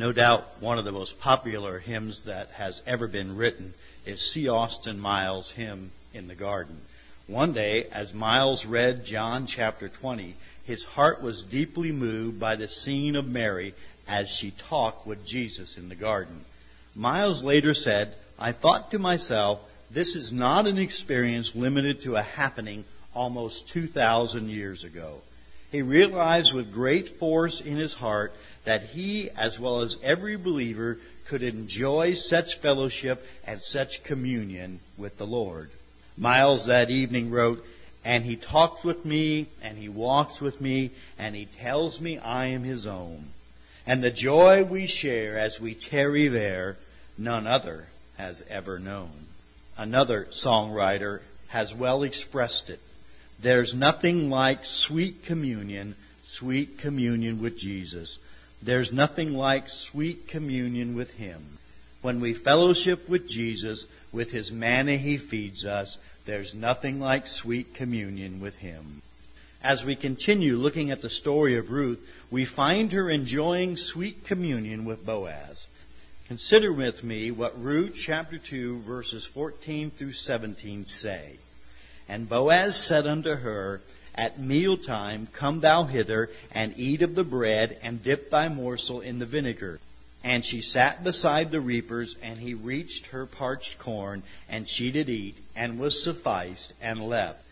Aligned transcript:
No 0.00 0.12
doubt 0.12 0.62
one 0.62 0.78
of 0.78 0.86
the 0.86 0.92
most 0.92 1.20
popular 1.20 1.78
hymns 1.78 2.22
that 2.22 2.48
has 2.52 2.82
ever 2.86 3.06
been 3.06 3.36
written 3.36 3.74
is 4.06 4.22
C. 4.22 4.48
Austin 4.48 4.98
Miles' 4.98 5.50
hymn 5.50 5.90
in 6.14 6.26
the 6.26 6.34
garden. 6.34 6.80
One 7.26 7.52
day, 7.52 7.84
as 7.92 8.14
Miles 8.14 8.64
read 8.64 9.04
John 9.04 9.46
chapter 9.46 9.90
20, 9.90 10.36
his 10.64 10.84
heart 10.84 11.20
was 11.20 11.44
deeply 11.44 11.92
moved 11.92 12.40
by 12.40 12.56
the 12.56 12.66
scene 12.66 13.14
of 13.14 13.28
Mary 13.28 13.74
as 14.08 14.30
she 14.30 14.52
talked 14.52 15.06
with 15.06 15.26
Jesus 15.26 15.76
in 15.76 15.90
the 15.90 15.94
garden. 15.94 16.46
Miles 16.94 17.44
later 17.44 17.74
said, 17.74 18.14
I 18.38 18.52
thought 18.52 18.90
to 18.92 18.98
myself, 18.98 19.60
this 19.90 20.16
is 20.16 20.32
not 20.32 20.66
an 20.66 20.78
experience 20.78 21.54
limited 21.54 22.00
to 22.00 22.16
a 22.16 22.22
happening 22.22 22.86
almost 23.14 23.68
2,000 23.68 24.48
years 24.48 24.82
ago. 24.82 25.20
He 25.70 25.82
realized 25.82 26.52
with 26.52 26.72
great 26.72 27.08
force 27.08 27.60
in 27.60 27.76
his 27.76 27.94
heart 27.94 28.34
that 28.64 28.82
he, 28.82 29.30
as 29.30 29.60
well 29.60 29.80
as 29.80 29.98
every 30.02 30.36
believer, 30.36 30.98
could 31.26 31.42
enjoy 31.42 32.14
such 32.14 32.58
fellowship 32.58 33.24
and 33.46 33.60
such 33.60 34.02
communion 34.02 34.80
with 34.98 35.16
the 35.16 35.26
Lord. 35.26 35.70
Miles 36.16 36.66
that 36.66 36.90
evening 36.90 37.30
wrote, 37.30 37.64
And 38.04 38.24
he 38.24 38.34
talks 38.34 38.82
with 38.82 39.04
me, 39.04 39.46
and 39.62 39.78
he 39.78 39.88
walks 39.88 40.40
with 40.40 40.60
me, 40.60 40.90
and 41.18 41.36
he 41.36 41.46
tells 41.46 42.00
me 42.00 42.18
I 42.18 42.46
am 42.46 42.64
his 42.64 42.86
own. 42.86 43.28
And 43.86 44.02
the 44.02 44.10
joy 44.10 44.64
we 44.64 44.86
share 44.86 45.38
as 45.38 45.60
we 45.60 45.74
tarry 45.74 46.28
there, 46.28 46.78
none 47.16 47.46
other 47.46 47.86
has 48.18 48.44
ever 48.50 48.78
known. 48.78 49.26
Another 49.76 50.26
songwriter 50.30 51.22
has 51.48 51.74
well 51.74 52.02
expressed 52.02 52.70
it. 52.70 52.80
There's 53.42 53.74
nothing 53.74 54.28
like 54.28 54.66
sweet 54.66 55.24
communion, 55.24 55.94
sweet 56.24 56.76
communion 56.76 57.40
with 57.40 57.56
Jesus. 57.56 58.18
There's 58.62 58.92
nothing 58.92 59.32
like 59.32 59.70
sweet 59.70 60.28
communion 60.28 60.94
with 60.94 61.14
Him. 61.14 61.56
When 62.02 62.20
we 62.20 62.34
fellowship 62.34 63.08
with 63.08 63.26
Jesus, 63.26 63.86
with 64.12 64.30
His 64.32 64.52
manna 64.52 64.98
He 64.98 65.16
feeds 65.16 65.64
us, 65.64 65.96
there's 66.26 66.54
nothing 66.54 67.00
like 67.00 67.26
sweet 67.26 67.72
communion 67.72 68.40
with 68.40 68.56
Him. 68.58 69.00
As 69.62 69.86
we 69.86 69.96
continue 69.96 70.58
looking 70.58 70.90
at 70.90 71.00
the 71.00 71.08
story 71.08 71.56
of 71.56 71.70
Ruth, 71.70 72.06
we 72.30 72.44
find 72.44 72.92
her 72.92 73.08
enjoying 73.08 73.78
sweet 73.78 74.26
communion 74.26 74.84
with 74.84 75.06
Boaz. 75.06 75.66
Consider 76.28 76.72
with 76.72 77.02
me 77.02 77.30
what 77.30 77.58
Ruth 77.58 77.94
chapter 77.94 78.36
2 78.36 78.80
verses 78.80 79.24
14 79.24 79.90
through 79.90 80.12
17 80.12 80.84
say. 80.84 81.39
And 82.10 82.28
Boaz 82.28 82.74
said 82.74 83.06
unto 83.06 83.36
her, 83.36 83.82
At 84.16 84.40
mealtime 84.40 85.28
come 85.32 85.60
thou 85.60 85.84
hither, 85.84 86.28
and 86.50 86.74
eat 86.76 87.02
of 87.02 87.14
the 87.14 87.22
bread, 87.22 87.78
and 87.84 88.02
dip 88.02 88.30
thy 88.30 88.48
morsel 88.48 89.00
in 89.00 89.20
the 89.20 89.26
vinegar. 89.26 89.78
And 90.24 90.44
she 90.44 90.60
sat 90.60 91.04
beside 91.04 91.52
the 91.52 91.60
reapers, 91.60 92.16
and 92.20 92.40
he 92.40 92.52
reached 92.52 93.06
her 93.06 93.26
parched 93.26 93.78
corn, 93.78 94.24
and 94.48 94.68
she 94.68 94.90
did 94.90 95.08
eat, 95.08 95.38
and 95.54 95.78
was 95.78 96.02
sufficed, 96.02 96.74
and 96.82 97.00
left. 97.00 97.44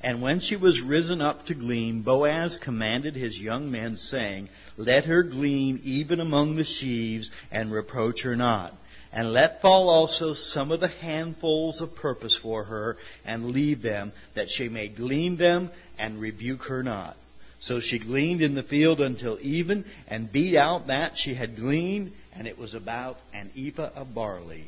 And 0.00 0.22
when 0.22 0.38
she 0.38 0.54
was 0.54 0.80
risen 0.80 1.20
up 1.20 1.46
to 1.46 1.54
glean, 1.54 2.02
Boaz 2.02 2.56
commanded 2.56 3.16
his 3.16 3.42
young 3.42 3.68
men, 3.68 3.96
saying, 3.96 4.48
Let 4.76 5.06
her 5.06 5.24
glean 5.24 5.80
even 5.82 6.20
among 6.20 6.54
the 6.54 6.62
sheaves, 6.62 7.32
and 7.50 7.72
reproach 7.72 8.22
her 8.22 8.36
not. 8.36 8.76
And 9.14 9.32
let 9.32 9.62
fall 9.62 9.88
also 9.88 10.32
some 10.32 10.72
of 10.72 10.80
the 10.80 10.88
handfuls 10.88 11.80
of 11.80 11.94
purpose 11.94 12.36
for 12.36 12.64
her, 12.64 12.98
and 13.24 13.52
leave 13.52 13.80
them, 13.80 14.12
that 14.34 14.50
she 14.50 14.68
may 14.68 14.88
glean 14.88 15.36
them, 15.36 15.70
and 15.96 16.20
rebuke 16.20 16.64
her 16.64 16.82
not. 16.82 17.16
So 17.60 17.78
she 17.78 18.00
gleaned 18.00 18.42
in 18.42 18.56
the 18.56 18.62
field 18.64 19.00
until 19.00 19.38
even, 19.40 19.84
and 20.08 20.32
beat 20.32 20.56
out 20.56 20.88
that 20.88 21.16
she 21.16 21.34
had 21.34 21.54
gleaned, 21.54 22.12
and 22.34 22.48
it 22.48 22.58
was 22.58 22.74
about 22.74 23.20
an 23.32 23.52
ephah 23.56 23.90
of 23.94 24.14
barley. 24.14 24.64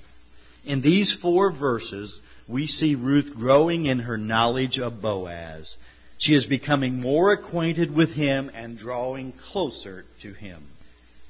In 0.64 0.80
these 0.80 1.12
four 1.12 1.50
verses, 1.50 2.20
we 2.46 2.68
see 2.68 2.94
Ruth 2.94 3.34
growing 3.34 3.86
in 3.86 3.98
her 3.98 4.16
knowledge 4.16 4.78
of 4.78 5.02
Boaz. 5.02 5.76
She 6.18 6.34
is 6.34 6.46
becoming 6.46 7.00
more 7.00 7.32
acquainted 7.32 7.92
with 7.94 8.14
him 8.14 8.52
and 8.54 8.78
drawing 8.78 9.32
closer 9.32 10.04
to 10.20 10.32
him. 10.32 10.68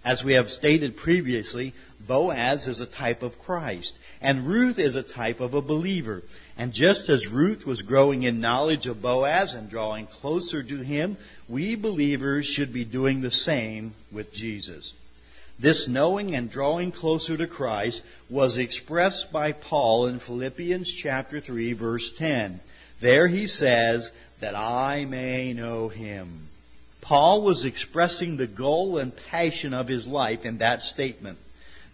As 0.07 0.23
we 0.23 0.35
have 0.35 0.53
stated 0.53 0.97
previously, 0.97 1.75
Boaz 1.99 2.69
is 2.69 2.81
a 2.81 2.87
type 2.87 3.25
of 3.25 3.43
Christ, 3.43 3.99
and 4.23 4.47
Ruth 4.47 4.79
is 4.79 4.95
a 4.95 5.03
type 5.03 5.41
of 5.41 5.53
a 5.53 5.61
believer. 5.61 6.23
And 6.57 6.73
just 6.73 7.09
as 7.09 7.27
Ruth 7.27 7.67
was 7.67 7.83
growing 7.83 8.23
in 8.23 8.41
knowledge 8.41 8.87
of 8.87 9.03
Boaz 9.03 9.55
and 9.55 9.69
drawing 9.69 10.07
closer 10.07 10.63
to 10.63 10.77
him, 10.77 11.17
we 11.49 11.75
believers 11.75 12.47
should 12.47 12.73
be 12.73 12.85
doing 12.85 13.21
the 13.21 13.33
same 13.33 13.95
with 14.13 14.33
Jesus. 14.33 14.95
This 15.59 15.89
knowing 15.89 16.37
and 16.37 16.49
drawing 16.49 16.93
closer 16.93 17.37
to 17.37 17.49
Christ 17.49 18.05
was 18.31 18.59
expressed 18.59 19.33
by 19.33 19.51
Paul 19.51 20.07
in 20.07 20.21
Philippians 20.21 20.93
chapter 20.93 21.41
3 21.41 21.73
verse 21.73 22.13
10. 22.13 22.61
There 23.01 23.27
he 23.27 23.49
says, 23.49 24.13
that 24.39 24.55
I 24.55 25.05
may 25.05 25.53
know 25.53 25.89
him. 25.89 26.49
Paul 27.07 27.43
was 27.43 27.65
expressing 27.65 28.37
the 28.37 28.49
goal 28.49 28.99
and 28.99 29.15
passion 29.29 29.73
of 29.73 29.87
his 29.87 30.09
life 30.09 30.45
in 30.45 30.59
that 30.59 30.83
statement. 30.83 31.39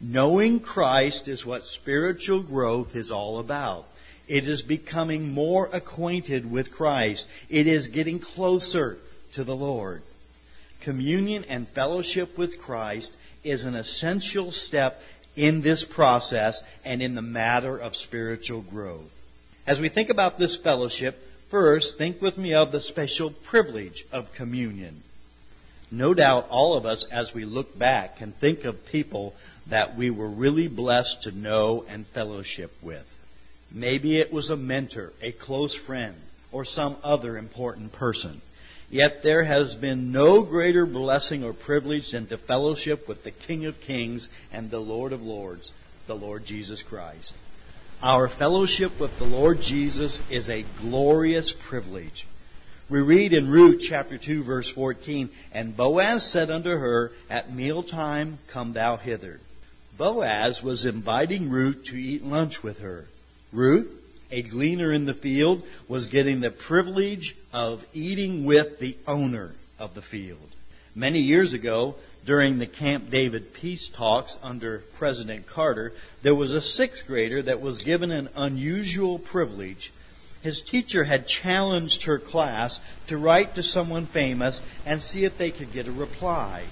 Knowing 0.00 0.59
Christ 0.59 1.28
is 1.28 1.45
what 1.45 1.67
spiritual 1.67 2.43
growth 2.43 2.97
is 2.97 3.11
all 3.11 3.39
about. 3.39 3.87
It 4.27 4.47
is 4.47 4.62
becoming 4.62 5.34
more 5.34 5.69
acquainted 5.71 6.51
with 6.51 6.72
Christ. 6.72 7.28
It 7.51 7.67
is 7.67 7.89
getting 7.89 8.21
closer 8.21 8.97
to 9.33 9.45
the 9.45 9.55
Lord. 9.55 10.01
Communion 10.81 11.45
and 11.47 11.69
fellowship 11.69 12.39
with 12.39 12.59
Christ 12.59 13.15
is 13.45 13.65
an 13.65 13.75
essential 13.75 14.51
step 14.51 15.03
in 15.37 15.61
this 15.61 15.84
process 15.84 16.62
and 16.87 17.03
in 17.03 17.15
the 17.15 17.21
matter 17.21 17.77
of 17.77 17.97
spiritual 17.97 18.62
growth. 18.62 19.15
As 19.67 19.78
we 19.78 19.91
think 19.91 20.09
about 20.09 20.39
this 20.39 20.56
fellowship, 20.56 21.28
first 21.53 21.99
think 21.99 22.23
with 22.23 22.39
me 22.39 22.55
of 22.55 22.73
the 22.73 22.81
special 22.81 23.29
privilege 23.29 24.07
of 24.11 24.33
communion. 24.33 25.03
No 25.91 26.15
doubt 26.15 26.47
all 26.49 26.79
of 26.79 26.87
us, 26.87 27.05
as 27.05 27.35
we 27.35 27.45
look 27.45 27.79
back, 27.79 28.17
can 28.17 28.33
think 28.33 28.65
of 28.65 28.87
people 28.87 29.35
that 29.67 29.95
we 29.95 30.09
were 30.09 30.31
really 30.31 30.67
blessed 30.67 31.25
to 31.25 31.31
know 31.31 31.85
and 31.91 32.07
fellowship 32.07 32.73
with. 32.81 33.05
Maybe 33.71 34.17
it 34.17 34.33
was 34.33 34.49
a 34.49 34.57
mentor, 34.57 35.13
a 35.21 35.31
close 35.31 35.75
friend, 35.75 36.15
or 36.53 36.65
some 36.65 36.97
other 37.05 37.37
important 37.37 37.93
person. 37.93 38.41
Yet 38.91 39.23
there 39.23 39.45
has 39.45 39.77
been 39.77 40.11
no 40.11 40.45
greater 40.45 40.87
blessing 40.87 41.45
or 41.45 41.53
privilege 41.53 42.13
than 42.13 42.29
to 42.29 42.39
fellowship 42.39 43.07
with 43.07 43.25
the 43.25 43.31
King 43.31 43.67
of 43.67 43.79
Kings 43.83 44.31
and 44.55 44.71
the 44.71 44.81
Lord 44.81 45.13
of 45.13 45.23
Lords, 45.23 45.71
the 46.07 46.17
Lord 46.17 46.47
Jesus 46.47 46.83
Christ. 46.83 47.34
Our 48.03 48.27
fellowship 48.27 48.99
with 48.99 49.17
the 49.21 49.25
Lord 49.25 49.61
Jesus 49.61 50.21
is 50.29 50.51
a 50.51 50.65
glorious 50.81 51.53
privilege. 51.53 52.27
We 52.89 53.01
read 53.01 53.33
in 53.33 53.49
Ruth 53.49 53.81
chapter 53.81 54.19
2 54.19 54.43
verse 54.43 54.69
14, 54.69 55.31
And 55.53 55.77
Boaz 55.77 56.29
said 56.29 56.51
unto 56.51 56.71
her, 56.71 57.13
At 57.31 57.53
mealtime 57.53 58.41
come 58.49 58.73
thou 58.73 58.97
hither. 58.97 59.39
Boaz 59.97 60.65
was 60.65 60.85
inviting 60.85 61.49
Ruth 61.49 61.85
to 61.85 61.97
eat 61.97 62.25
lunch 62.25 62.65
with 62.65 62.81
her. 62.81 63.07
Ruth, 63.53 63.89
a 64.33 64.43
gleaner 64.43 64.93
in 64.93 65.05
the 65.05 65.15
field, 65.15 65.63
was 65.87 66.09
getting 66.09 66.41
the 66.41 66.51
privilege 66.51 67.37
of 67.53 67.87
eating 67.95 68.45
with 68.45 68.81
the 68.81 68.97
owner 69.07 69.53
of 69.79 69.95
the 69.95 70.03
field. 70.03 70.51
Many 70.97 71.21
years 71.21 71.53
ago, 71.53 71.95
during 72.25 72.59
the 72.59 72.66
Camp 72.66 73.10
David 73.10 73.53
peace 73.53 73.88
talks 73.88 74.38
under 74.43 74.78
President 74.97 75.47
Carter, 75.47 75.93
there 76.22 76.34
was 76.34 76.55
a 76.55 76.60
sixth 76.60 77.06
grader 77.06 77.43
that 77.43 77.60
was 77.60 77.83
given 77.83 78.10
an 78.10 78.28
unusual 78.37 79.19
privilege. 79.19 79.93
His 80.43 80.60
teacher 80.60 81.05
had 81.05 81.27
challenged 81.27 82.05
her 82.05 82.19
class 82.19 82.81
to 83.06 83.16
write 83.16 83.55
to 83.55 83.62
someone 83.62 84.06
famous 84.06 84.60
and 84.84 85.03
see 85.03 85.25
if 85.25 85.38
they 85.38 85.50
could 85.50 85.72
get 85.72 85.87
a 85.87 85.93
reply. 85.93 86.65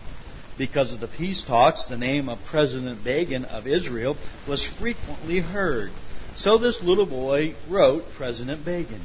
Because 0.56 0.93
of 0.93 1.00
the 1.00 1.08
peace 1.08 1.43
talks, 1.43 1.85
the 1.85 1.97
name 1.97 2.29
of 2.29 2.44
President 2.44 3.02
Begin 3.02 3.44
of 3.44 3.67
Israel 3.67 4.17
was 4.47 4.67
frequently 4.67 5.41
heard. 5.41 5.91
So 6.35 6.58
this 6.58 6.82
little 6.82 7.06
boy 7.06 7.55
wrote 7.69 8.12
President 8.14 8.64
Begin. 8.64 9.00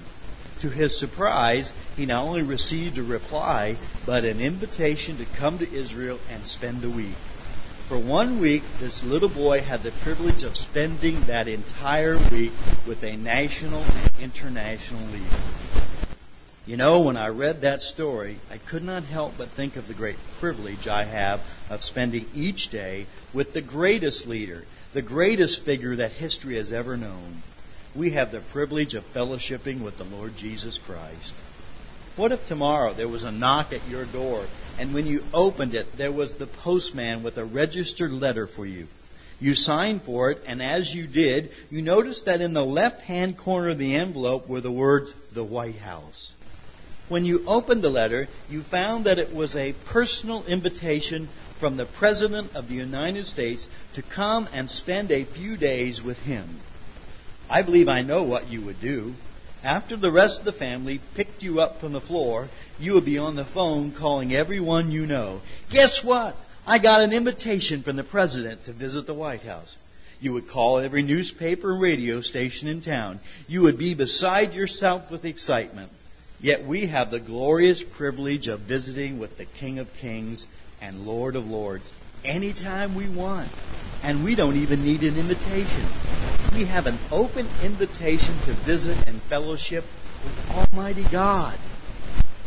To 0.65 0.71
his 0.71 0.97
surprise, 0.97 1.73
he 1.95 2.07
not 2.07 2.23
only 2.23 2.41
received 2.41 2.97
a 2.97 3.03
reply, 3.03 3.77
but 4.03 4.25
an 4.25 4.41
invitation 4.41 5.15
to 5.17 5.25
come 5.25 5.59
to 5.59 5.71
Israel 5.71 6.19
and 6.27 6.43
spend 6.47 6.83
a 6.83 6.89
week. 6.89 7.13
For 7.87 7.99
one 7.99 8.39
week, 8.39 8.63
this 8.79 9.03
little 9.03 9.29
boy 9.29 9.61
had 9.61 9.83
the 9.83 9.91
privilege 9.91 10.41
of 10.41 10.57
spending 10.57 11.21
that 11.25 11.47
entire 11.47 12.17
week 12.17 12.51
with 12.87 13.03
a 13.03 13.15
national 13.15 13.83
and 13.83 14.11
international 14.19 15.05
leader. 15.11 15.37
You 16.65 16.77
know, 16.77 16.99
when 16.99 17.15
I 17.15 17.27
read 17.27 17.61
that 17.61 17.83
story, 17.83 18.39
I 18.49 18.57
could 18.57 18.83
not 18.83 19.03
help 19.03 19.37
but 19.37 19.49
think 19.49 19.75
of 19.75 19.87
the 19.87 19.93
great 19.93 20.17
privilege 20.39 20.87
I 20.87 21.03
have 21.03 21.41
of 21.69 21.83
spending 21.83 22.25
each 22.33 22.69
day 22.69 23.05
with 23.33 23.53
the 23.53 23.61
greatest 23.61 24.25
leader 24.25 24.65
the 24.93 25.03
greatest 25.03 25.63
figure 25.63 25.97
that 25.97 26.13
history 26.13 26.55
has 26.55 26.71
ever 26.71 26.95
known, 26.95 27.43
we 27.95 28.11
have 28.11 28.31
the 28.31 28.41
privilege 28.41 28.93
of 28.93 29.13
fellowshipping 29.13 29.79
with 29.79 29.97
the 29.97 30.03
Lord 30.03 30.35
Jesus 30.35 30.77
Christ. 30.77 31.33
What 32.17 32.33
if 32.33 32.45
tomorrow 32.47 32.93
there 32.93 33.07
was 33.07 33.23
a 33.23 33.31
knock 33.31 33.71
at 33.71 33.87
your 33.89 34.05
door, 34.05 34.45
and 34.77 34.93
when 34.93 35.07
you 35.07 35.23
opened 35.33 35.73
it, 35.73 35.97
there 35.97 36.11
was 36.11 36.33
the 36.33 36.47
postman 36.47 37.23
with 37.23 37.37
a 37.37 37.45
registered 37.45 38.11
letter 38.11 38.47
for 38.47 38.65
you? 38.65 38.87
You 39.39 39.53
signed 39.53 40.01
for 40.01 40.31
it, 40.31 40.43
and 40.45 40.61
as 40.61 40.93
you 40.93 41.07
did, 41.07 41.51
you 41.69 41.81
noticed 41.81 42.25
that 42.25 42.41
in 42.41 42.53
the 42.53 42.65
left 42.65 43.01
hand 43.01 43.37
corner 43.37 43.69
of 43.69 43.77
the 43.77 43.95
envelope 43.95 44.47
were 44.47 44.61
the 44.61 44.71
words, 44.71 45.13
The 45.33 45.43
White 45.43 45.79
House. 45.79 46.33
When 47.07 47.23
you 47.23 47.43
opened 47.45 47.81
the 47.81 47.89
letter, 47.89 48.27
you 48.49 48.61
found 48.61 49.05
that 49.05 49.19
it 49.19 49.33
was 49.33 49.55
a 49.55 49.73
personal 49.85 50.43
invitation 50.47 51.29
from 51.59 51.77
the 51.77 51.85
President 51.85 52.55
of 52.55 52.67
the 52.67 52.75
United 52.75 53.25
States 53.25 53.69
to 53.93 54.01
come 54.01 54.49
and 54.53 54.69
spend 54.69 55.11
a 55.11 55.23
few 55.23 55.55
days 55.55 56.01
with 56.01 56.21
him. 56.23 56.59
I 57.49 57.61
believe 57.61 57.87
I 57.87 58.01
know 58.01 58.23
what 58.23 58.49
you 58.49 58.61
would 58.61 58.81
do. 58.81 59.15
After 59.63 59.95
the 59.95 60.11
rest 60.11 60.39
of 60.39 60.45
the 60.45 60.51
family 60.51 60.99
picked 61.15 61.41
you 61.41 61.59
up 61.59 61.79
from 61.79 61.91
the 61.91 62.01
floor, 62.01 62.49
you 62.79 62.93
would 62.93 63.05
be 63.05 63.17
on 63.17 63.35
the 63.35 63.45
phone 63.45 63.91
calling 63.91 64.33
everyone 64.33 64.91
you 64.91 65.05
know. 65.05 65.41
Guess 65.69 66.03
what? 66.03 66.35
I 66.67 66.77
got 66.79 67.01
an 67.01 67.13
invitation 67.13 67.83
from 67.83 67.95
the 67.95 68.03
president 68.03 68.65
to 68.65 68.73
visit 68.73 69.07
the 69.07 69.13
White 69.13 69.43
House. 69.43 69.75
You 70.19 70.33
would 70.33 70.47
call 70.47 70.79
every 70.79 71.03
newspaper 71.03 71.73
and 71.73 71.81
radio 71.81 72.21
station 72.21 72.67
in 72.67 72.81
town. 72.81 73.19
You 73.47 73.61
would 73.63 73.77
be 73.77 73.93
beside 73.93 74.53
yourself 74.53 75.11
with 75.11 75.25
excitement. 75.25 75.91
Yet 76.41 76.65
we 76.65 76.87
have 76.87 77.11
the 77.11 77.19
glorious 77.19 77.83
privilege 77.83 78.47
of 78.47 78.61
visiting 78.61 79.19
with 79.19 79.37
the 79.37 79.45
King 79.45 79.79
of 79.79 79.93
Kings 79.95 80.47
and 80.81 81.05
Lord 81.05 81.35
of 81.35 81.49
Lords 81.49 81.91
anytime 82.23 82.95
we 82.95 83.07
want. 83.07 83.49
And 84.03 84.23
we 84.23 84.35
don't 84.35 84.57
even 84.57 84.83
need 84.83 85.03
an 85.03 85.17
invitation. 85.17 85.85
We 86.55 86.63
have 86.63 86.87
an 86.87 86.97
open 87.11 87.45
invitation 87.63 88.33
to 88.45 88.51
visit 88.51 89.09
and 89.09 89.21
fellowship 89.23 89.83
with 90.23 90.55
Almighty 90.55 91.03
God. 91.03 91.57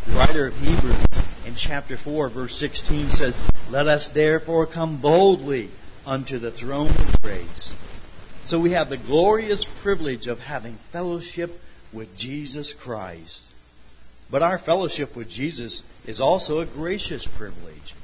The 0.07 0.13
writer 0.13 0.47
of 0.47 0.59
Hebrews 0.59 1.05
in 1.45 1.55
chapter 1.55 1.95
4, 1.95 2.31
verse 2.31 2.57
16 2.57 3.11
says, 3.11 3.43
Let 3.71 3.87
us 3.87 4.09
therefore 4.09 4.65
come 4.65 4.97
boldly 4.97 5.69
unto 6.07 6.39
the 6.39 6.51
throne 6.51 6.89
of 6.89 7.21
grace. 7.21 7.75
So 8.47 8.59
we 8.59 8.71
have 8.71 8.89
the 8.89 8.97
glorious 8.97 9.67
privilege 9.67 10.27
of 10.27 10.41
having 10.41 10.79
fellowship 10.91 11.61
with 11.93 12.17
Jesus 12.17 12.73
Christ. 12.73 13.45
But 14.31 14.43
our 14.43 14.57
fellowship 14.57 15.17
with 15.17 15.29
Jesus 15.29 15.83
is 16.07 16.19
also 16.19 16.61
a 16.61 16.67
gracious 16.67 17.27
privilege. 17.27 17.95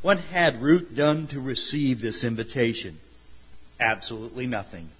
What 0.00 0.20
had 0.20 0.62
Ruth 0.62 0.94
done 0.94 1.26
to 1.26 1.40
receive 1.40 2.00
this 2.00 2.22
invitation? 2.22 2.98
Absolutely 3.80 4.46
nothing. 4.46 4.90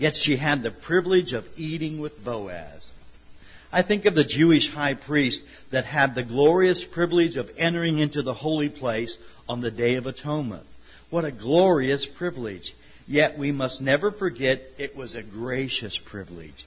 Yet 0.00 0.16
she 0.16 0.36
had 0.36 0.62
the 0.62 0.70
privilege 0.70 1.34
of 1.34 1.46
eating 1.58 2.00
with 2.00 2.24
Boaz. 2.24 2.90
I 3.70 3.82
think 3.82 4.06
of 4.06 4.14
the 4.14 4.24
Jewish 4.24 4.70
high 4.70 4.94
priest 4.94 5.42
that 5.70 5.84
had 5.84 6.14
the 6.14 6.22
glorious 6.22 6.86
privilege 6.86 7.36
of 7.36 7.52
entering 7.58 7.98
into 7.98 8.22
the 8.22 8.32
holy 8.32 8.70
place 8.70 9.18
on 9.46 9.60
the 9.60 9.70
Day 9.70 9.96
of 9.96 10.06
Atonement. 10.06 10.64
What 11.10 11.26
a 11.26 11.30
glorious 11.30 12.06
privilege. 12.06 12.74
Yet 13.06 13.36
we 13.36 13.52
must 13.52 13.82
never 13.82 14.10
forget 14.10 14.62
it 14.78 14.96
was 14.96 15.14
a 15.14 15.22
gracious 15.22 15.98
privilege. 15.98 16.64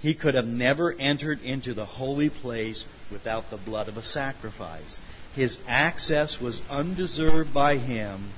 He 0.00 0.14
could 0.14 0.36
have 0.36 0.46
never 0.46 0.92
entered 0.92 1.42
into 1.42 1.74
the 1.74 1.84
holy 1.84 2.30
place 2.30 2.86
without 3.10 3.50
the 3.50 3.56
blood 3.56 3.88
of 3.88 3.96
a 3.96 4.02
sacrifice. 4.04 5.00
His 5.34 5.58
access 5.66 6.40
was 6.40 6.62
undeserved 6.70 7.52
by 7.52 7.78
him, 7.78 8.30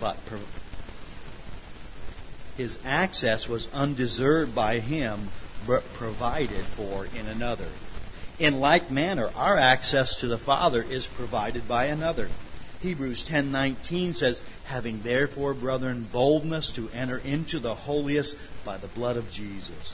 but 0.00 0.16
his 2.56 2.78
access 2.84 3.48
was 3.48 3.72
undeserved 3.72 4.54
by 4.54 4.78
him, 4.78 5.30
but 5.66 5.94
provided 5.94 6.64
for 6.76 7.06
in 7.18 7.26
another. 7.26 7.68
In 8.38 8.60
like 8.60 8.90
manner, 8.90 9.30
our 9.36 9.56
access 9.56 10.16
to 10.16 10.26
the 10.26 10.38
Father 10.38 10.82
is 10.82 11.06
provided 11.06 11.68
by 11.68 11.86
another. 11.86 12.28
Hebrews 12.80 13.22
10:19 13.22 14.12
says, 14.14 14.42
"Having 14.64 15.02
therefore, 15.02 15.54
brethren, 15.54 16.08
boldness 16.10 16.70
to 16.72 16.90
enter 16.92 17.18
into 17.18 17.60
the 17.60 17.74
holiest 17.74 18.36
by 18.64 18.76
the 18.76 18.88
blood 18.88 19.16
of 19.16 19.30
Jesus." 19.30 19.92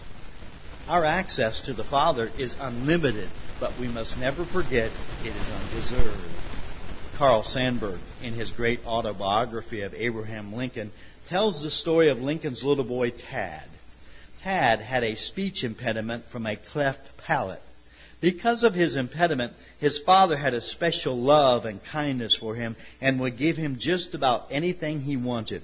Our 0.88 1.04
access 1.04 1.60
to 1.60 1.74
the 1.74 1.84
Father 1.84 2.32
is 2.38 2.56
unlimited, 2.58 3.28
but 3.60 3.78
we 3.78 3.88
must 3.88 4.18
never 4.18 4.46
forget 4.46 4.90
it 5.22 5.34
is 5.34 5.50
undeserved. 5.50 6.37
Carl 7.18 7.42
Sandburg, 7.42 7.98
in 8.22 8.34
his 8.34 8.52
great 8.52 8.86
autobiography 8.86 9.80
of 9.80 9.92
Abraham 9.92 10.52
Lincoln, 10.52 10.92
tells 11.28 11.60
the 11.60 11.70
story 11.70 12.10
of 12.10 12.22
Lincoln's 12.22 12.62
little 12.62 12.84
boy 12.84 13.10
Tad. 13.10 13.64
Tad 14.42 14.80
had 14.80 15.02
a 15.02 15.16
speech 15.16 15.64
impediment 15.64 16.30
from 16.30 16.46
a 16.46 16.54
cleft 16.54 17.16
palate. 17.16 17.60
Because 18.20 18.62
of 18.62 18.76
his 18.76 18.94
impediment, 18.94 19.52
his 19.80 19.98
father 19.98 20.36
had 20.36 20.54
a 20.54 20.60
special 20.60 21.18
love 21.18 21.66
and 21.66 21.82
kindness 21.82 22.36
for 22.36 22.54
him 22.54 22.76
and 23.00 23.18
would 23.18 23.36
give 23.36 23.56
him 23.56 23.78
just 23.78 24.14
about 24.14 24.46
anything 24.52 25.00
he 25.00 25.16
wanted. 25.16 25.62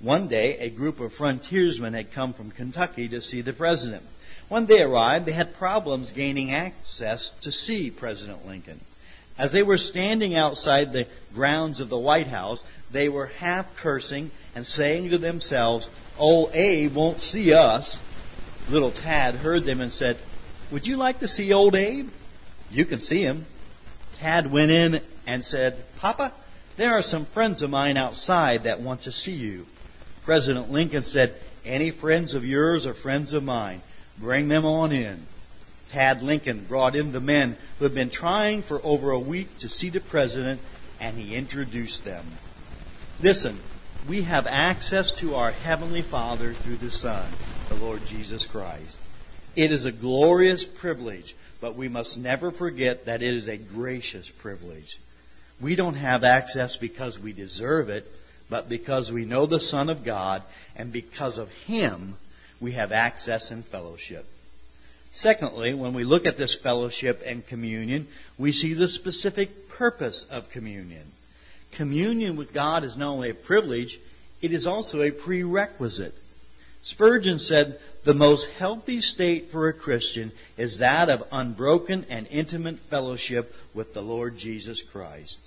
One 0.00 0.28
day, 0.28 0.58
a 0.58 0.68
group 0.68 1.00
of 1.00 1.14
frontiersmen 1.14 1.94
had 1.94 2.12
come 2.12 2.34
from 2.34 2.50
Kentucky 2.50 3.08
to 3.08 3.22
see 3.22 3.40
the 3.40 3.54
president. 3.54 4.02
When 4.50 4.66
they 4.66 4.82
arrived, 4.82 5.24
they 5.24 5.32
had 5.32 5.54
problems 5.54 6.12
gaining 6.12 6.52
access 6.52 7.30
to 7.40 7.50
see 7.50 7.90
President 7.90 8.46
Lincoln. 8.46 8.80
As 9.40 9.52
they 9.52 9.62
were 9.62 9.78
standing 9.78 10.36
outside 10.36 10.92
the 10.92 11.06
grounds 11.32 11.80
of 11.80 11.88
the 11.88 11.98
White 11.98 12.26
House, 12.26 12.62
they 12.90 13.08
were 13.08 13.32
half 13.38 13.74
cursing 13.74 14.30
and 14.54 14.66
saying 14.66 15.08
to 15.08 15.16
themselves, 15.16 15.88
Old 16.18 16.50
Abe 16.52 16.94
won't 16.94 17.20
see 17.20 17.54
us. 17.54 17.98
Little 18.68 18.90
Tad 18.90 19.36
heard 19.36 19.64
them 19.64 19.80
and 19.80 19.90
said, 19.90 20.18
Would 20.70 20.86
you 20.86 20.98
like 20.98 21.20
to 21.20 21.26
see 21.26 21.54
old 21.54 21.74
Abe? 21.74 22.10
You 22.70 22.84
can 22.84 23.00
see 23.00 23.22
him. 23.22 23.46
Tad 24.18 24.52
went 24.52 24.72
in 24.72 25.00
and 25.26 25.42
said, 25.42 25.86
Papa, 25.96 26.34
there 26.76 26.92
are 26.92 27.00
some 27.00 27.24
friends 27.24 27.62
of 27.62 27.70
mine 27.70 27.96
outside 27.96 28.64
that 28.64 28.82
want 28.82 29.00
to 29.02 29.12
see 29.12 29.32
you. 29.32 29.64
President 30.22 30.70
Lincoln 30.70 31.02
said, 31.02 31.34
Any 31.64 31.90
friends 31.90 32.34
of 32.34 32.44
yours 32.44 32.86
are 32.86 32.92
friends 32.92 33.32
of 33.32 33.42
mine. 33.42 33.80
Bring 34.18 34.48
them 34.48 34.66
on 34.66 34.92
in. 34.92 35.26
Tad 35.90 36.22
Lincoln 36.22 36.64
brought 36.66 36.94
in 36.94 37.10
the 37.10 37.20
men 37.20 37.56
who 37.78 37.84
had 37.84 37.94
been 37.94 38.10
trying 38.10 38.62
for 38.62 38.80
over 38.84 39.10
a 39.10 39.18
week 39.18 39.58
to 39.58 39.68
see 39.68 39.90
the 39.90 40.00
president, 40.00 40.60
and 41.00 41.18
he 41.18 41.34
introduced 41.34 42.04
them. 42.04 42.24
Listen, 43.20 43.58
we 44.08 44.22
have 44.22 44.46
access 44.46 45.10
to 45.12 45.34
our 45.34 45.50
Heavenly 45.50 46.02
Father 46.02 46.52
through 46.52 46.76
the 46.76 46.92
Son, 46.92 47.26
the 47.68 47.74
Lord 47.74 48.06
Jesus 48.06 48.46
Christ. 48.46 49.00
It 49.56 49.72
is 49.72 49.84
a 49.84 49.90
glorious 49.90 50.64
privilege, 50.64 51.34
but 51.60 51.74
we 51.74 51.88
must 51.88 52.18
never 52.18 52.52
forget 52.52 53.06
that 53.06 53.20
it 53.20 53.34
is 53.34 53.48
a 53.48 53.56
gracious 53.56 54.30
privilege. 54.30 54.98
We 55.60 55.74
don't 55.74 55.94
have 55.94 56.22
access 56.22 56.76
because 56.76 57.18
we 57.18 57.32
deserve 57.32 57.90
it, 57.90 58.10
but 58.48 58.68
because 58.68 59.12
we 59.12 59.24
know 59.24 59.44
the 59.44 59.58
Son 59.58 59.90
of 59.90 60.04
God, 60.04 60.44
and 60.76 60.92
because 60.92 61.36
of 61.36 61.52
Him, 61.52 62.16
we 62.60 62.72
have 62.72 62.92
access 62.92 63.50
and 63.50 63.64
fellowship. 63.64 64.24
Secondly, 65.12 65.74
when 65.74 65.92
we 65.92 66.04
look 66.04 66.26
at 66.26 66.36
this 66.36 66.54
fellowship 66.54 67.22
and 67.26 67.46
communion, 67.46 68.06
we 68.38 68.52
see 68.52 68.74
the 68.74 68.88
specific 68.88 69.68
purpose 69.68 70.24
of 70.24 70.50
communion. 70.50 71.12
Communion 71.72 72.36
with 72.36 72.52
God 72.52 72.84
is 72.84 72.96
not 72.96 73.10
only 73.10 73.30
a 73.30 73.34
privilege, 73.34 73.98
it 74.40 74.52
is 74.52 74.66
also 74.66 75.02
a 75.02 75.10
prerequisite. 75.10 76.14
Spurgeon 76.82 77.38
said, 77.38 77.78
the 78.04 78.14
most 78.14 78.48
healthy 78.50 79.00
state 79.00 79.50
for 79.50 79.68
a 79.68 79.72
Christian 79.74 80.32
is 80.56 80.78
that 80.78 81.10
of 81.10 81.26
unbroken 81.30 82.06
and 82.08 82.26
intimate 82.30 82.78
fellowship 82.78 83.54
with 83.74 83.92
the 83.92 84.02
Lord 84.02 84.38
Jesus 84.38 84.80
Christ. 84.80 85.38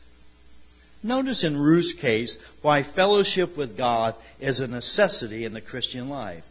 Notice 1.01 1.43
in 1.43 1.57
Ruth's 1.57 1.93
case 1.93 2.37
why 2.61 2.83
fellowship 2.83 3.57
with 3.57 3.75
God 3.75 4.15
is 4.39 4.59
a 4.59 4.67
necessity 4.67 5.43
in 5.43 5.53
the 5.53 5.61
Christian 5.61 6.07
life. 6.07 6.43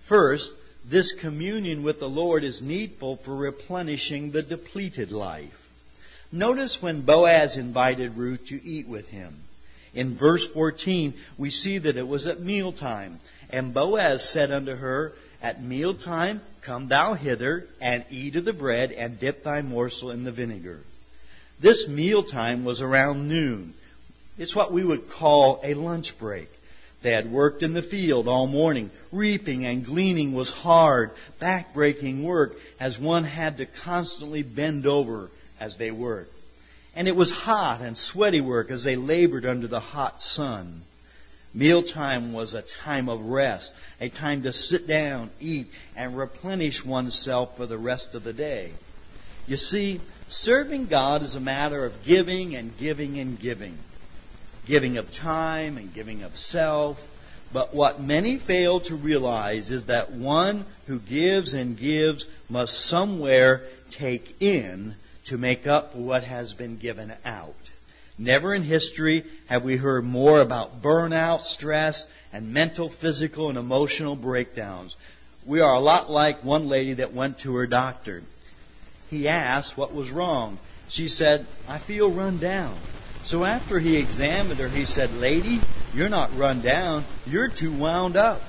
First, 0.00 0.56
this 0.84 1.12
communion 1.12 1.82
with 1.82 2.00
the 2.00 2.08
Lord 2.08 2.44
is 2.44 2.60
needful 2.60 3.16
for 3.16 3.36
replenishing 3.36 4.30
the 4.30 4.42
depleted 4.42 5.12
life. 5.12 5.70
Notice 6.32 6.80
when 6.80 7.02
Boaz 7.02 7.56
invited 7.56 8.16
Ruth 8.16 8.46
to 8.46 8.64
eat 8.64 8.88
with 8.88 9.08
him. 9.08 9.36
In 9.94 10.14
verse 10.16 10.48
14, 10.48 11.14
we 11.36 11.50
see 11.50 11.78
that 11.78 11.96
it 11.96 12.08
was 12.08 12.26
at 12.26 12.40
mealtime. 12.40 13.20
And 13.50 13.74
Boaz 13.74 14.26
said 14.28 14.50
unto 14.50 14.76
her, 14.76 15.12
At 15.42 15.62
mealtime 15.62 16.40
come 16.62 16.88
thou 16.88 17.14
hither, 17.14 17.66
and 17.80 18.04
eat 18.08 18.36
of 18.36 18.44
the 18.44 18.52
bread, 18.52 18.92
and 18.92 19.18
dip 19.18 19.44
thy 19.44 19.60
morsel 19.60 20.10
in 20.10 20.24
the 20.24 20.32
vinegar. 20.32 20.80
This 21.60 21.86
mealtime 21.86 22.64
was 22.64 22.80
around 22.80 23.28
noon. 23.28 23.74
It's 24.38 24.56
what 24.56 24.72
we 24.72 24.84
would 24.84 25.08
call 25.08 25.60
a 25.62 25.74
lunch 25.74 26.18
break. 26.18 26.48
They 27.02 27.12
had 27.12 27.30
worked 27.30 27.62
in 27.62 27.72
the 27.72 27.82
field 27.82 28.28
all 28.28 28.46
morning. 28.46 28.90
Reaping 29.10 29.66
and 29.66 29.84
gleaning 29.84 30.32
was 30.32 30.52
hard, 30.52 31.10
back-breaking 31.38 32.22
work 32.22 32.58
as 32.80 32.98
one 32.98 33.24
had 33.24 33.58
to 33.58 33.66
constantly 33.66 34.42
bend 34.42 34.86
over 34.86 35.30
as 35.60 35.76
they 35.76 35.90
worked. 35.90 36.34
And 36.94 37.08
it 37.08 37.16
was 37.16 37.30
hot 37.30 37.80
and 37.80 37.96
sweaty 37.96 38.40
work 38.40 38.70
as 38.70 38.84
they 38.84 38.96
labored 38.96 39.46
under 39.46 39.66
the 39.66 39.80
hot 39.80 40.22
sun. 40.22 40.82
Mealtime 41.54 42.32
was 42.32 42.54
a 42.54 42.62
time 42.62 43.08
of 43.08 43.26
rest, 43.26 43.74
a 44.00 44.08
time 44.08 44.42
to 44.42 44.52
sit 44.52 44.86
down, 44.86 45.30
eat, 45.40 45.70
and 45.96 46.16
replenish 46.16 46.84
oneself 46.84 47.56
for 47.56 47.66
the 47.66 47.78
rest 47.78 48.14
of 48.14 48.24
the 48.24 48.32
day. 48.32 48.72
You 49.46 49.56
see, 49.56 50.00
Serving 50.32 50.86
God 50.86 51.22
is 51.22 51.36
a 51.36 51.40
matter 51.40 51.84
of 51.84 52.04
giving 52.04 52.56
and 52.56 52.76
giving 52.78 53.18
and 53.18 53.38
giving. 53.38 53.76
Giving 54.66 54.96
of 54.96 55.12
time 55.12 55.76
and 55.76 55.92
giving 55.92 56.22
of 56.22 56.36
self. 56.36 57.08
But 57.52 57.74
what 57.74 58.00
many 58.00 58.38
fail 58.38 58.80
to 58.80 58.94
realize 58.94 59.70
is 59.70 59.86
that 59.86 60.12
one 60.12 60.64
who 60.86 60.98
gives 60.98 61.52
and 61.52 61.76
gives 61.76 62.28
must 62.48 62.80
somewhere 62.80 63.62
take 63.90 64.40
in 64.40 64.94
to 65.24 65.36
make 65.36 65.66
up 65.66 65.94
what 65.94 66.24
has 66.24 66.54
been 66.54 66.78
given 66.78 67.12
out. 67.24 67.54
Never 68.18 68.54
in 68.54 68.62
history 68.62 69.24
have 69.46 69.64
we 69.64 69.76
heard 69.76 70.04
more 70.04 70.40
about 70.40 70.82
burnout, 70.82 71.40
stress, 71.42 72.06
and 72.32 72.52
mental, 72.52 72.88
physical, 72.88 73.48
and 73.48 73.58
emotional 73.58 74.16
breakdowns. 74.16 74.96
We 75.44 75.60
are 75.60 75.74
a 75.74 75.80
lot 75.80 76.10
like 76.10 76.44
one 76.44 76.68
lady 76.68 76.94
that 76.94 77.12
went 77.12 77.38
to 77.40 77.56
her 77.56 77.66
doctor. 77.66 78.22
He 79.10 79.28
asked 79.28 79.76
what 79.76 79.94
was 79.94 80.10
wrong. 80.10 80.58
She 80.88 81.08
said, 81.08 81.46
I 81.68 81.78
feel 81.78 82.10
run 82.10 82.38
down. 82.38 82.76
So 83.24 83.44
after 83.44 83.78
he 83.78 83.96
examined 83.96 84.60
her, 84.60 84.68
he 84.68 84.84
said, 84.84 85.14
Lady, 85.14 85.60
you're 85.94 86.08
not 86.08 86.36
run 86.36 86.60
down, 86.60 87.04
you're 87.26 87.48
too 87.48 87.72
wound 87.72 88.16
up. 88.16 88.42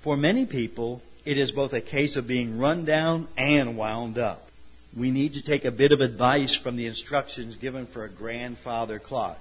For 0.00 0.16
many 0.16 0.46
people, 0.46 1.02
it 1.24 1.38
is 1.38 1.52
both 1.52 1.72
a 1.72 1.80
case 1.80 2.16
of 2.16 2.26
being 2.26 2.58
run 2.58 2.84
down 2.84 3.28
and 3.36 3.76
wound 3.76 4.18
up 4.18 4.48
we 4.96 5.10
need 5.10 5.34
to 5.34 5.42
take 5.42 5.64
a 5.64 5.70
bit 5.70 5.92
of 5.92 6.00
advice 6.00 6.54
from 6.54 6.76
the 6.76 6.86
instructions 6.86 7.56
given 7.56 7.86
for 7.86 8.04
a 8.04 8.10
grandfather 8.10 8.98
clock. 8.98 9.38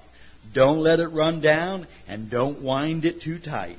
Don't 0.54 0.80
let 0.80 1.00
it 1.00 1.08
run 1.08 1.42
down 1.42 1.88
and 2.08 2.30
don't 2.30 2.62
wind 2.62 3.06
it 3.06 3.22
too 3.22 3.38
tight. 3.38 3.78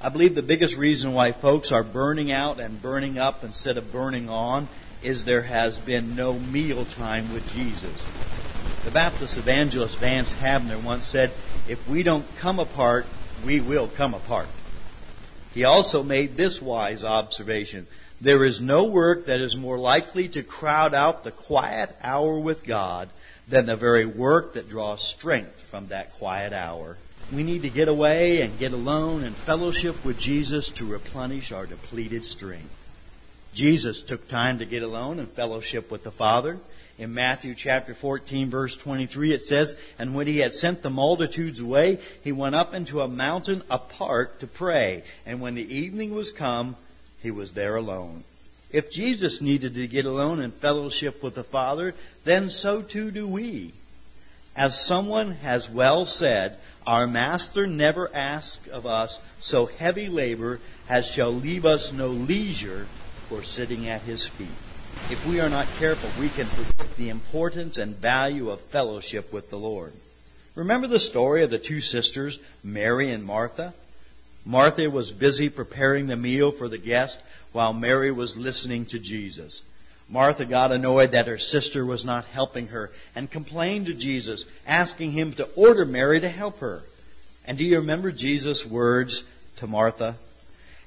I 0.00 0.10
believe 0.10 0.34
the 0.34 0.42
biggest 0.42 0.76
reason 0.76 1.12
why 1.12 1.32
folks 1.32 1.72
are 1.72 1.82
burning 1.82 2.30
out 2.30 2.60
and 2.60 2.80
burning 2.80 3.18
up 3.18 3.42
instead 3.42 3.78
of 3.78 3.92
burning 3.92 4.28
on 4.28 4.68
is 5.02 5.24
there 5.24 5.42
has 5.42 5.78
been 5.78 6.14
no 6.14 6.34
meal 6.34 6.84
time 6.84 7.32
with 7.32 7.50
Jesus. 7.52 8.25
The 8.86 8.92
Baptist 8.92 9.36
evangelist 9.36 9.98
Vance 9.98 10.32
Havner 10.34 10.80
once 10.80 11.04
said, 11.04 11.32
if 11.66 11.88
we 11.88 12.04
don't 12.04 12.24
come 12.36 12.60
apart, 12.60 13.04
we 13.44 13.58
will 13.58 13.88
come 13.88 14.14
apart. 14.14 14.46
He 15.52 15.64
also 15.64 16.04
made 16.04 16.36
this 16.36 16.62
wise 16.62 17.02
observation. 17.02 17.88
There 18.20 18.44
is 18.44 18.60
no 18.60 18.84
work 18.84 19.26
that 19.26 19.40
is 19.40 19.56
more 19.56 19.76
likely 19.76 20.28
to 20.28 20.44
crowd 20.44 20.94
out 20.94 21.24
the 21.24 21.32
quiet 21.32 21.96
hour 22.00 22.38
with 22.38 22.64
God 22.64 23.08
than 23.48 23.66
the 23.66 23.74
very 23.74 24.06
work 24.06 24.54
that 24.54 24.68
draws 24.68 25.02
strength 25.02 25.60
from 25.62 25.88
that 25.88 26.12
quiet 26.12 26.52
hour. 26.52 26.96
We 27.32 27.42
need 27.42 27.62
to 27.62 27.70
get 27.70 27.88
away 27.88 28.40
and 28.40 28.56
get 28.56 28.72
alone 28.72 29.24
and 29.24 29.34
fellowship 29.34 30.04
with 30.04 30.20
Jesus 30.20 30.68
to 30.70 30.86
replenish 30.86 31.50
our 31.50 31.66
depleted 31.66 32.24
strength. 32.24 32.70
Jesus 33.52 34.00
took 34.00 34.28
time 34.28 34.60
to 34.60 34.64
get 34.64 34.84
alone 34.84 35.18
and 35.18 35.28
fellowship 35.28 35.90
with 35.90 36.04
the 36.04 36.12
Father. 36.12 36.58
In 36.98 37.12
Matthew 37.12 37.54
chapter 37.54 37.92
14 37.92 38.48
verse 38.48 38.74
23 38.74 39.32
it 39.34 39.42
says, 39.42 39.76
And 39.98 40.14
when 40.14 40.26
he 40.26 40.38
had 40.38 40.54
sent 40.54 40.82
the 40.82 40.90
multitudes 40.90 41.60
away, 41.60 41.98
he 42.24 42.32
went 42.32 42.54
up 42.54 42.72
into 42.72 43.02
a 43.02 43.08
mountain 43.08 43.62
apart 43.68 44.40
to 44.40 44.46
pray. 44.46 45.02
And 45.26 45.40
when 45.40 45.54
the 45.54 45.74
evening 45.74 46.14
was 46.14 46.32
come, 46.32 46.76
he 47.22 47.30
was 47.30 47.52
there 47.52 47.76
alone. 47.76 48.24
If 48.70 48.90
Jesus 48.90 49.40
needed 49.40 49.74
to 49.74 49.86
get 49.86 50.06
alone 50.06 50.40
and 50.40 50.52
fellowship 50.52 51.22
with 51.22 51.34
the 51.34 51.44
Father, 51.44 51.94
then 52.24 52.48
so 52.48 52.82
too 52.82 53.10
do 53.10 53.28
we. 53.28 53.72
As 54.56 54.80
someone 54.80 55.32
has 55.32 55.68
well 55.68 56.06
said, 56.06 56.56
our 56.86 57.06
Master 57.06 57.66
never 57.66 58.14
asked 58.14 58.68
of 58.68 58.86
us 58.86 59.20
so 59.38 59.66
heavy 59.66 60.08
labor 60.08 60.60
as 60.88 61.06
shall 61.06 61.30
leave 61.30 61.66
us 61.66 61.92
no 61.92 62.08
leisure 62.08 62.86
for 63.28 63.42
sitting 63.42 63.88
at 63.88 64.02
his 64.02 64.26
feet. 64.26 64.48
If 65.08 65.24
we 65.28 65.40
are 65.40 65.48
not 65.48 65.68
careful, 65.78 66.10
we 66.20 66.28
can 66.28 66.46
forget 66.46 66.96
the 66.96 67.10
importance 67.10 67.78
and 67.78 67.96
value 67.96 68.50
of 68.50 68.60
fellowship 68.60 69.32
with 69.32 69.50
the 69.50 69.58
Lord. 69.58 69.92
Remember 70.56 70.86
the 70.86 70.98
story 70.98 71.42
of 71.42 71.50
the 71.50 71.58
two 71.58 71.80
sisters, 71.80 72.40
Mary 72.64 73.10
and 73.12 73.24
Martha? 73.24 73.74
Martha 74.44 74.88
was 74.88 75.12
busy 75.12 75.48
preparing 75.48 76.06
the 76.06 76.16
meal 76.16 76.50
for 76.50 76.68
the 76.68 76.78
guest 76.78 77.20
while 77.52 77.72
Mary 77.72 78.10
was 78.10 78.36
listening 78.36 78.86
to 78.86 78.98
Jesus. 78.98 79.64
Martha 80.08 80.44
got 80.44 80.72
annoyed 80.72 81.12
that 81.12 81.26
her 81.26 81.38
sister 81.38 81.84
was 81.84 82.04
not 82.04 82.24
helping 82.26 82.68
her 82.68 82.90
and 83.14 83.30
complained 83.30 83.86
to 83.86 83.94
Jesus, 83.94 84.44
asking 84.66 85.12
him 85.12 85.32
to 85.32 85.48
order 85.56 85.84
Mary 85.84 86.20
to 86.20 86.28
help 86.28 86.60
her. 86.60 86.84
And 87.44 87.58
do 87.58 87.64
you 87.64 87.78
remember 87.78 88.12
Jesus' 88.12 88.64
words 88.64 89.24
to 89.56 89.66
Martha? 89.66 90.16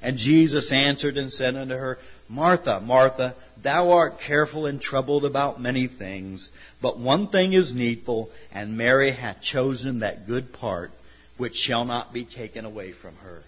And 0.02 0.18
Jesus 0.18 0.72
answered 0.72 1.18
and 1.18 1.32
said 1.32 1.56
unto 1.56 1.76
her, 1.76 2.00
Martha, 2.30 2.80
Martha, 2.80 3.36
thou 3.60 3.92
art 3.92 4.22
careful 4.22 4.68
and 4.68 4.80
troubled 4.80 5.26
about 5.26 5.60
many 5.60 5.88
things, 5.88 6.52
but 6.80 7.00
one 7.00 7.28
thing 7.28 7.54
is 7.54 7.74
needful, 7.74 8.30
and 8.52 8.78
Mary 8.78 9.12
hath 9.12 9.42
chosen 9.42 10.00
that 10.00 10.28
good 10.28 10.54
part 10.54 10.92
which 11.38 11.56
shall 11.56 11.86
not 11.86 12.14
be 12.14 12.24
taken 12.24 12.66
away 12.66 12.92
from 12.92 13.16
her. 13.18 13.44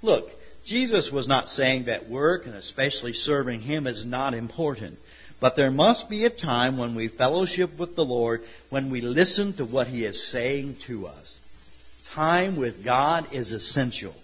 Look, 0.00 0.30
Jesus 0.64 1.12
was 1.12 1.28
not 1.28 1.50
saying 1.50 1.84
that 1.84 2.08
work, 2.08 2.46
and 2.46 2.54
especially 2.54 3.12
serving 3.12 3.62
Him, 3.62 3.86
is 3.86 4.06
not 4.06 4.32
important. 4.32 4.98
But 5.40 5.56
there 5.56 5.72
must 5.72 6.08
be 6.08 6.24
a 6.24 6.30
time 6.30 6.78
when 6.78 6.94
we 6.94 7.08
fellowship 7.08 7.76
with 7.76 7.96
the 7.96 8.04
Lord, 8.04 8.42
when 8.70 8.90
we 8.90 9.00
listen 9.00 9.52
to 9.54 9.64
what 9.64 9.88
He 9.88 10.04
is 10.04 10.24
saying 10.24 10.76
to 10.82 11.08
us. 11.08 11.40
Time 12.06 12.56
with 12.56 12.84
God 12.84 13.32
is 13.32 13.52
essential. 13.52 14.14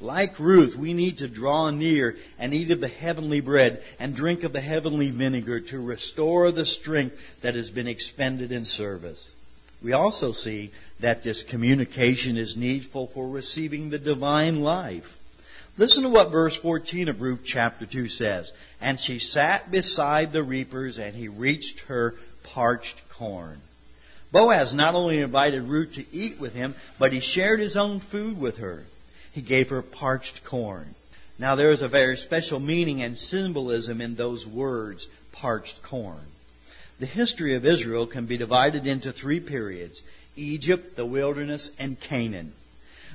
Like 0.00 0.40
Ruth, 0.40 0.76
we 0.76 0.94
need 0.94 1.18
to 1.18 1.28
draw 1.28 1.68
near 1.68 2.16
and 2.38 2.54
eat 2.54 2.70
of 2.70 2.80
the 2.80 2.88
heavenly 2.88 3.40
bread 3.40 3.82
and 3.98 4.14
drink 4.14 4.44
of 4.44 4.54
the 4.54 4.60
heavenly 4.60 5.10
vinegar 5.10 5.60
to 5.60 5.80
restore 5.80 6.50
the 6.50 6.64
strength 6.64 7.40
that 7.42 7.54
has 7.54 7.70
been 7.70 7.86
expended 7.86 8.50
in 8.50 8.64
service. 8.64 9.30
We 9.82 9.92
also 9.92 10.32
see 10.32 10.70
that 11.00 11.22
this 11.22 11.42
communication 11.42 12.38
is 12.38 12.56
needful 12.56 13.08
for 13.08 13.28
receiving 13.28 13.90
the 13.90 13.98
divine 13.98 14.60
life. 14.60 15.18
Listen 15.76 16.02
to 16.02 16.08
what 16.08 16.32
verse 16.32 16.56
14 16.56 17.08
of 17.08 17.20
Ruth 17.20 17.42
chapter 17.44 17.86
2 17.86 18.08
says. 18.08 18.52
And 18.80 18.98
she 18.98 19.18
sat 19.18 19.70
beside 19.70 20.32
the 20.32 20.42
reapers, 20.42 20.98
and 20.98 21.14
he 21.14 21.28
reached 21.28 21.80
her 21.82 22.14
parched 22.42 23.08
corn. 23.08 23.60
Boaz 24.32 24.74
not 24.74 24.94
only 24.94 25.20
invited 25.20 25.62
Ruth 25.62 25.94
to 25.94 26.04
eat 26.12 26.38
with 26.38 26.54
him, 26.54 26.74
but 26.98 27.12
he 27.12 27.20
shared 27.20 27.60
his 27.60 27.76
own 27.76 28.00
food 28.00 28.38
with 28.38 28.58
her. 28.58 28.84
He 29.32 29.42
gave 29.42 29.68
her 29.68 29.82
parched 29.82 30.44
corn. 30.44 30.94
Now 31.38 31.54
there 31.54 31.70
is 31.70 31.82
a 31.82 31.88
very 31.88 32.16
special 32.16 32.60
meaning 32.60 33.02
and 33.02 33.16
symbolism 33.16 34.00
in 34.00 34.16
those 34.16 34.46
words, 34.46 35.08
parched 35.32 35.82
corn. 35.82 36.26
The 36.98 37.06
history 37.06 37.54
of 37.54 37.64
Israel 37.64 38.06
can 38.06 38.26
be 38.26 38.36
divided 38.36 38.86
into 38.86 39.12
three 39.12 39.40
periods 39.40 40.02
Egypt, 40.36 40.96
the 40.96 41.06
wilderness, 41.06 41.70
and 41.78 41.98
Canaan. 41.98 42.52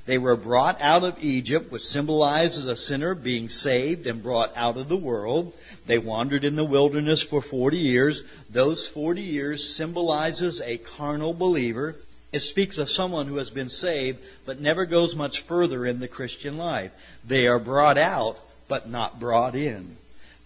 They 0.06 0.18
were 0.20 0.36
brought 0.36 0.80
out 0.82 1.04
of 1.04 1.24
Egypt, 1.24 1.72
which 1.72 1.84
symbolizes 1.84 2.68
a 2.68 2.76
sinner 2.76 3.16
being 3.16 3.50
saved 3.50 4.06
and 4.06 4.22
brought 4.22 4.54
out 4.56 4.78
of 4.78 4.88
the 4.88 4.98
world. 4.98 5.54
They 5.88 5.98
wandered 5.98 6.44
in 6.44 6.56
the 6.56 6.64
wilderness 6.64 7.24
for 7.24 7.42
40 7.42 7.78
years. 7.78 8.24
Those 8.50 8.88
40 8.88 9.22
years 9.22 9.68
symbolizes 9.68 10.62
a 10.62 10.78
carnal 10.78 11.34
believer. 11.34 11.96
It 12.36 12.42
speaks 12.42 12.78
of 12.78 12.90
someone 12.90 13.28
who 13.28 13.38
has 13.38 13.50
been 13.50 13.70
saved 13.70 14.20
but 14.46 14.60
never 14.60 14.86
goes 14.86 15.16
much 15.16 15.44
further 15.44 15.86
in 15.86 16.02
the 16.02 16.10
Christian 16.10 16.58
life. 16.58 16.92
They 17.26 17.48
are 17.48 17.60
brought 17.60 17.98
out 17.98 18.38
but 18.68 18.90
not 18.90 19.22
brought 19.22 19.56
in. 19.56 19.96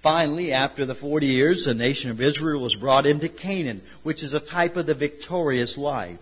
Finally, 0.03 0.53
after 0.53 0.85
the 0.85 0.93
40 0.93 1.25
years, 1.25 1.65
the 1.65 1.73
nation 1.73 2.11
of 2.11 2.21
Israel 2.21 2.61
was 2.61 2.75
brought 2.75 3.07
into 3.07 3.27
Canaan, 3.27 3.81
which 4.03 4.21
is 4.21 4.35
a 4.35 4.39
type 4.39 4.77
of 4.77 4.85
the 4.85 4.93
victorious 4.93 5.79
life. 5.79 6.19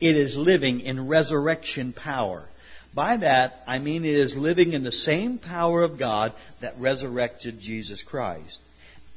It 0.00 0.14
is 0.14 0.36
living 0.36 0.82
in 0.82 1.08
resurrection 1.08 1.92
power. 1.92 2.48
By 2.94 3.16
that, 3.16 3.64
I 3.66 3.80
mean 3.80 4.04
it 4.04 4.14
is 4.14 4.36
living 4.36 4.72
in 4.72 4.84
the 4.84 4.92
same 4.92 5.38
power 5.38 5.82
of 5.82 5.98
God 5.98 6.32
that 6.60 6.78
resurrected 6.78 7.58
Jesus 7.58 8.02
Christ. 8.02 8.60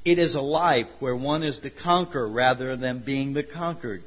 It 0.03 0.17
is 0.17 0.33
a 0.33 0.41
life 0.41 0.87
where 0.99 1.15
one 1.15 1.43
is 1.43 1.59
the 1.59 1.69
conqueror 1.69 2.27
rather 2.27 2.75
than 2.75 2.97
being 2.97 3.33
the 3.33 3.43
conquered. 3.43 4.01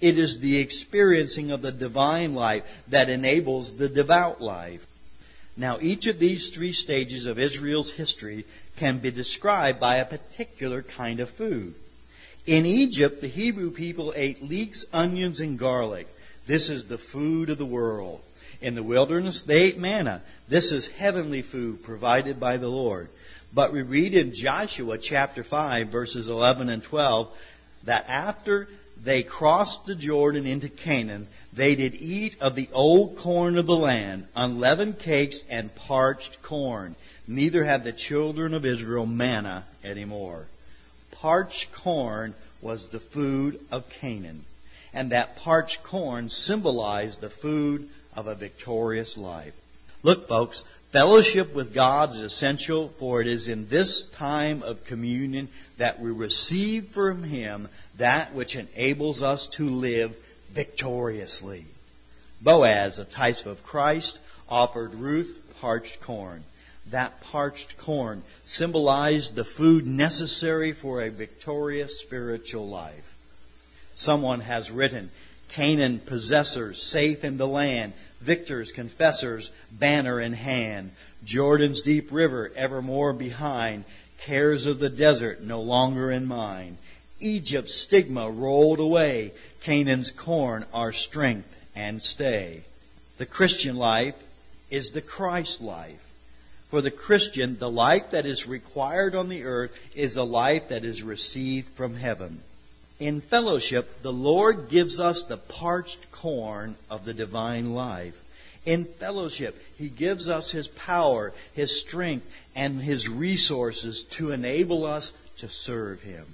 It 0.00 0.16
is 0.16 0.38
the 0.38 0.58
experiencing 0.58 1.50
of 1.50 1.62
the 1.62 1.72
divine 1.72 2.34
life 2.34 2.82
that 2.88 3.10
enables 3.10 3.74
the 3.74 3.88
devout 3.88 4.40
life. 4.40 4.86
Now, 5.56 5.78
each 5.80 6.06
of 6.06 6.18
these 6.18 6.48
three 6.48 6.72
stages 6.72 7.26
of 7.26 7.38
Israel's 7.38 7.90
history 7.90 8.46
can 8.76 8.98
be 8.98 9.10
described 9.10 9.78
by 9.78 9.96
a 9.96 10.06
particular 10.06 10.82
kind 10.82 11.20
of 11.20 11.28
food. 11.28 11.74
In 12.46 12.64
Egypt, 12.64 13.20
the 13.20 13.28
Hebrew 13.28 13.70
people 13.70 14.14
ate 14.16 14.42
leeks, 14.42 14.86
onions, 14.92 15.40
and 15.40 15.58
garlic. 15.58 16.08
This 16.46 16.70
is 16.70 16.86
the 16.86 16.98
food 16.98 17.50
of 17.50 17.58
the 17.58 17.66
world. 17.66 18.22
In 18.62 18.74
the 18.74 18.82
wilderness, 18.82 19.42
they 19.42 19.60
ate 19.62 19.78
manna. 19.78 20.22
This 20.48 20.72
is 20.72 20.88
heavenly 20.88 21.42
food 21.42 21.82
provided 21.82 22.40
by 22.40 22.56
the 22.56 22.68
Lord. 22.68 23.08
But 23.52 23.72
we 23.72 23.82
read 23.82 24.14
in 24.14 24.32
Joshua 24.32 24.96
chapter 24.96 25.42
5, 25.42 25.88
verses 25.88 26.28
11 26.28 26.68
and 26.68 26.82
12, 26.82 27.28
that 27.84 28.04
after 28.08 28.68
they 29.02 29.22
crossed 29.22 29.86
the 29.86 29.94
Jordan 29.94 30.46
into 30.46 30.68
Canaan, 30.68 31.28
they 31.52 31.74
did 31.74 31.94
eat 31.94 32.36
of 32.40 32.54
the 32.54 32.68
old 32.72 33.16
corn 33.16 33.56
of 33.56 33.66
the 33.66 33.76
land, 33.76 34.26
unleavened 34.36 34.98
cakes 34.98 35.44
and 35.48 35.74
parched 35.74 36.42
corn 36.42 36.96
neither 37.30 37.64
had 37.64 37.84
the 37.84 37.92
children 37.92 38.52
of 38.52 38.66
Israel 38.66 39.06
manna 39.06 39.64
anymore. 39.84 40.46
Parched 41.12 41.72
corn 41.72 42.34
was 42.60 42.88
the 42.88 42.98
food 42.98 43.60
of 43.70 43.88
Canaan, 43.88 44.44
and 44.92 45.10
that 45.12 45.36
parched 45.36 45.82
corn 45.82 46.28
symbolized 46.28 47.20
the 47.20 47.30
food 47.30 47.88
of 48.16 48.26
a 48.26 48.34
victorious 48.34 49.16
life. 49.16 49.56
Look, 50.02 50.28
folks, 50.28 50.64
fellowship 50.90 51.54
with 51.54 51.72
God 51.72 52.10
is 52.10 52.18
essential, 52.18 52.88
for 52.98 53.20
it 53.20 53.28
is 53.28 53.46
in 53.46 53.68
this 53.68 54.04
time 54.04 54.62
of 54.62 54.84
communion 54.84 55.48
that 55.80 55.98
we 55.98 56.10
receive 56.10 56.88
from 56.88 57.24
Him 57.24 57.66
that 57.96 58.34
which 58.34 58.54
enables 58.54 59.22
us 59.22 59.46
to 59.46 59.66
live 59.66 60.14
victoriously. 60.52 61.64
Boaz, 62.42 62.98
a 62.98 63.06
type 63.06 63.46
of 63.46 63.64
Christ, 63.64 64.18
offered 64.46 64.94
Ruth 64.94 65.34
parched 65.58 66.02
corn. 66.02 66.44
That 66.90 67.22
parched 67.22 67.78
corn 67.78 68.24
symbolized 68.44 69.34
the 69.34 69.44
food 69.44 69.86
necessary 69.86 70.72
for 70.72 71.00
a 71.00 71.10
victorious 71.10 71.98
spiritual 71.98 72.68
life. 72.68 73.16
Someone 73.96 74.40
has 74.40 74.70
written, 74.70 75.10
Canaan 75.48 75.98
possessors 76.00 76.82
safe 76.82 77.24
in 77.24 77.38
the 77.38 77.48
land, 77.48 77.94
victors, 78.20 78.70
confessors, 78.70 79.50
banner 79.72 80.20
in 80.20 80.34
hand, 80.34 80.90
Jordan's 81.24 81.80
deep 81.80 82.12
river 82.12 82.52
evermore 82.54 83.14
behind, 83.14 83.84
cares 84.20 84.66
of 84.66 84.78
the 84.78 84.88
desert 84.88 85.42
no 85.42 85.60
longer 85.60 86.10
in 86.10 86.26
mind. 86.26 86.78
Egypt's 87.20 87.74
stigma 87.74 88.30
rolled 88.30 88.80
away, 88.80 89.32
Canaan's 89.62 90.10
corn 90.10 90.64
our 90.72 90.92
strength 90.92 91.48
and 91.74 92.00
stay. 92.00 92.62
The 93.18 93.26
Christian 93.26 93.76
life 93.76 94.14
is 94.70 94.90
the 94.90 95.02
Christ 95.02 95.60
life. 95.60 96.06
For 96.70 96.80
the 96.80 96.90
Christian, 96.90 97.58
the 97.58 97.70
life 97.70 98.12
that 98.12 98.26
is 98.26 98.46
required 98.46 99.14
on 99.14 99.28
the 99.28 99.44
earth 99.44 99.76
is 99.94 100.16
a 100.16 100.22
life 100.22 100.68
that 100.68 100.84
is 100.84 101.02
received 101.02 101.68
from 101.70 101.96
heaven. 101.96 102.40
In 103.00 103.20
fellowship, 103.20 104.02
the 104.02 104.12
Lord 104.12 104.68
gives 104.68 105.00
us 105.00 105.22
the 105.22 105.36
parched 105.36 106.12
corn 106.12 106.76
of 106.88 107.04
the 107.04 107.14
divine 107.14 107.74
life. 107.74 108.14
In 108.66 108.84
fellowship, 108.84 109.60
He 109.78 109.88
gives 109.88 110.28
us 110.28 110.50
His 110.50 110.68
power, 110.68 111.32
His 111.54 111.80
strength, 111.80 112.26
and 112.54 112.80
His 112.80 113.08
resources 113.08 114.02
to 114.02 114.32
enable 114.32 114.84
us 114.84 115.12
to 115.38 115.48
serve 115.48 116.02
Him. 116.02 116.26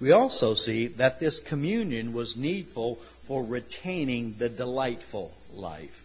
We 0.00 0.12
also 0.12 0.54
see 0.54 0.88
that 0.88 1.20
this 1.20 1.40
communion 1.40 2.12
was 2.12 2.36
needful 2.36 2.96
for 3.24 3.42
retaining 3.42 4.36
the 4.38 4.48
delightful 4.48 5.32
life. 5.54 6.04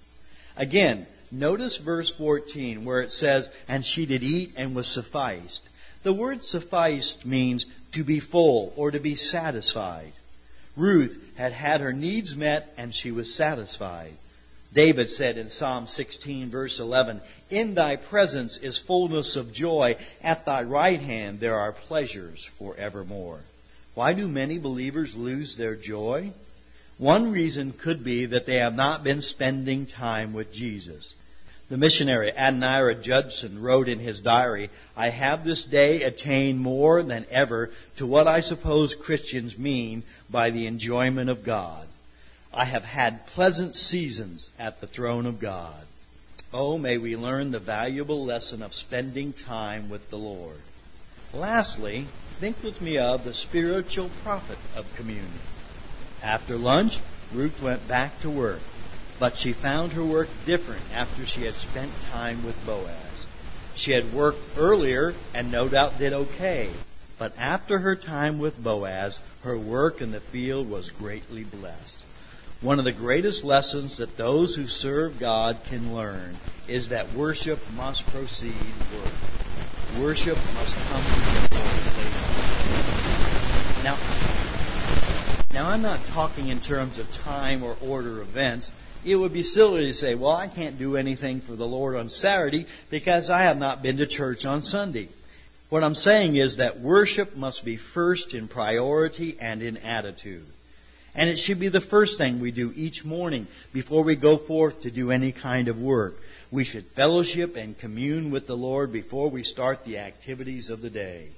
Again, 0.58 1.08
notice 1.32 1.78
verse 1.78 2.12
14 2.12 2.86
where 2.86 3.02
it 3.02 3.12
says, 3.12 3.50
And 3.68 3.86
she 3.86 4.06
did 4.06 4.24
eat 4.24 4.54
and 4.56 4.75
was 4.75 4.88
sufficed. 4.88 5.68
The 6.04 6.13
word 6.13 6.44
sufficed 6.44 7.25
means 7.25 7.66
to 7.94 8.04
be 8.04 8.20
full 8.20 8.74
or 8.75 8.92
to 8.92 9.00
be 9.00 9.16
satisfied. 9.16 10.13
Ruth 10.75 11.18
had 11.36 11.54
had 11.54 11.82
her 11.82 11.94
needs 11.94 12.36
met 12.36 12.74
and 12.78 12.94
she 12.94 13.12
was 13.12 13.34
satisfied. 13.34 14.13
David 14.74 15.10
said 15.10 15.38
in 15.38 15.50
Psalm 15.50 15.88
16 15.88 16.50
verse 16.50 16.80
11, 16.80 17.22
In 17.50 17.75
thy 17.75 17.96
presence 17.96 18.58
is 18.58 18.77
fullness 18.77 19.36
of 19.36 19.53
joy. 19.53 19.96
At 20.24 20.46
thy 20.46 20.63
right 20.63 21.00
hand 21.00 21.39
there 21.39 21.60
are 21.60 21.72
pleasures 21.72 22.46
forevermore. 22.58 23.42
Why 23.94 24.13
do 24.13 24.27
many 24.27 24.58
believers 24.58 25.15
lose 25.15 25.58
their 25.58 25.75
joy? 25.75 26.32
One 26.98 27.32
reason 27.32 27.74
could 27.74 28.03
be 28.03 28.25
that 28.25 28.46
they 28.46 28.56
have 28.56 28.75
not 28.75 29.03
been 29.03 29.22
spending 29.22 29.86
time 29.86 30.34
with 30.34 30.51
Jesus. 30.51 31.13
The 31.70 31.77
missionary 31.77 32.32
Adoniram 32.32 33.01
Judson 33.01 33.62
wrote 33.62 33.88
in 33.88 34.00
his 34.00 34.20
diary, 34.20 34.70
I 34.98 35.10
have 35.10 35.44
this 35.44 35.63
day 35.63 36.03
attained 36.03 36.60
more 36.60 37.01
than 37.03 37.25
ever 37.32 37.72
to 37.98 38.06
what 38.06 38.27
I 38.27 38.42
suppose 38.42 38.94
Christians 38.94 39.58
mean 39.58 40.03
by 40.30 40.50
the 40.50 40.68
enjoyment 40.68 41.30
of 41.30 41.44
God. 41.44 41.88
I 42.55 42.65
have 42.65 42.86
had 42.86 43.25
pleasant 43.25 43.75
seasons 43.75 44.51
at 44.60 44.79
the 44.79 44.86
throne 44.86 45.25
of 45.25 45.39
God. 45.39 45.86
Oh, 46.53 46.77
may 46.77 47.00
we 47.00 47.17
learn 47.17 47.50
the 47.50 47.57
valuable 47.57 48.24
lesson 48.24 48.61
of 48.61 48.75
spending 48.75 49.33
time 49.33 49.89
with 49.89 50.11
the 50.11 50.20
Lord. 50.20 50.59
Lastly, 51.33 52.05
think 52.39 52.61
with 52.61 52.79
me 52.79 53.00
of 53.00 53.24
the 53.24 53.33
spiritual 53.33 54.11
profit 54.24 54.59
of 54.75 54.94
communion. 54.96 55.39
After 56.22 56.55
lunch, 56.55 57.00
Ruth 57.33 57.59
went 57.59 57.87
back 57.87 58.22
to 58.22 58.29
work, 58.29 58.61
but 59.18 59.35
she 59.35 59.51
found 59.51 59.94
her 59.94 60.05
work 60.05 60.29
different 60.46 60.83
after 60.94 61.25
she 61.25 61.46
had 61.46 61.55
spent 61.55 62.01
time 62.01 62.46
with 62.46 62.66
Boaz. 62.68 63.25
She 63.74 63.94
had 63.94 64.13
worked 64.13 64.59
earlier 64.59 65.16
and 65.33 65.51
no 65.51 65.68
doubt 65.68 65.98
did 65.98 66.13
okay, 66.13 66.70
but 67.18 67.33
after 67.35 67.79
her 67.79 67.96
time 67.96 68.37
with 68.37 68.63
Boaz, 68.63 69.20
her 69.42 69.57
work 69.57 70.01
in 70.01 70.11
the 70.11 70.20
field 70.20 70.70
was 70.70 70.92
greatly 70.92 71.44
blessed. 71.44 72.03
One 72.64 72.80
of 72.80 72.86
the 72.86 72.94
greatest 72.94 73.44
lessons 73.44 73.98
that 73.98 74.16
those 74.16 74.56
who 74.56 74.68
serve 74.68 75.20
God 75.20 75.58
can 75.66 75.94
learn 75.94 76.38
is 76.66 76.88
that 76.90 77.12
worship 77.12 77.60
must 77.76 78.08
proceed 78.08 78.54
work. 78.96 80.02
Worship 80.02 80.38
must 80.38 80.74
come 80.88 81.02
before 81.04 81.60
Now, 83.84 83.98
now, 85.54 85.70
I'm 85.72 85.82
not 85.82 86.06
talking 86.06 86.48
in 86.48 86.62
terms 86.62 87.00
of 87.00 87.12
time 87.12 87.64
or 87.64 87.76
order 87.82 88.22
events. 88.22 88.72
It 89.04 89.18
would 89.18 89.34
be 89.34 89.44
silly 89.44 89.88
to 89.88 89.94
say, 89.94 90.16
well, 90.16 90.32
I 90.32 90.48
can't 90.48 90.80
do 90.80 90.96
anything 90.96 91.42
for 91.42 91.58
the 91.58 91.68
Lord 91.68 91.98
on 91.98 92.08
Saturday 92.08 92.66
because 92.90 93.30
I 93.30 93.42
have 93.42 93.58
not 93.60 93.84
been 93.84 93.98
to 93.98 94.08
church 94.08 94.46
on 94.46 94.62
Sunday. 94.62 95.10
What 95.68 95.84
I'm 95.84 95.96
saying 95.96 96.38
is 96.38 96.56
that 96.56 96.80
worship 96.80 97.36
must 97.36 97.66
be 97.66 97.76
first 97.76 98.34
in 98.34 98.48
priority 98.48 99.36
and 99.42 99.62
in 99.62 99.76
attitude. 99.76 100.46
And 101.16 101.30
it 101.30 101.38
should 101.38 101.60
be 101.60 101.68
the 101.68 101.82
first 101.82 102.18
thing 102.18 102.40
we 102.40 102.52
do 102.52 102.74
each 102.76 103.06
morning 103.06 103.48
before 103.72 104.04
we 104.04 104.16
go 104.16 104.38
forth 104.38 104.82
to 104.82 104.92
do 104.92 105.12
any 105.12 105.32
kind 105.32 105.68
of 105.68 105.80
work. 105.80 106.20
We 106.52 106.64
should 106.64 106.86
fellowship 106.86 107.56
and 107.56 107.78
commune 107.78 108.32
with 108.32 108.48
the 108.48 108.58
Lord 108.58 108.92
before 108.92 109.30
we 109.30 109.44
start 109.44 109.84
the 109.84 110.00
activities 110.00 110.70
of 110.70 110.82
the 110.82 110.90
day. 110.90 111.30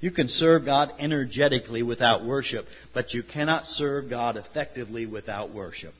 You 0.00 0.10
can 0.10 0.28
serve 0.28 0.64
God 0.64 0.92
energetically 0.98 1.82
without 1.82 2.24
worship, 2.24 2.68
but 2.92 3.14
you 3.14 3.22
cannot 3.22 3.66
serve 3.66 4.10
God 4.10 4.36
effectively 4.36 5.06
without 5.06 5.50
worship. 5.50 5.94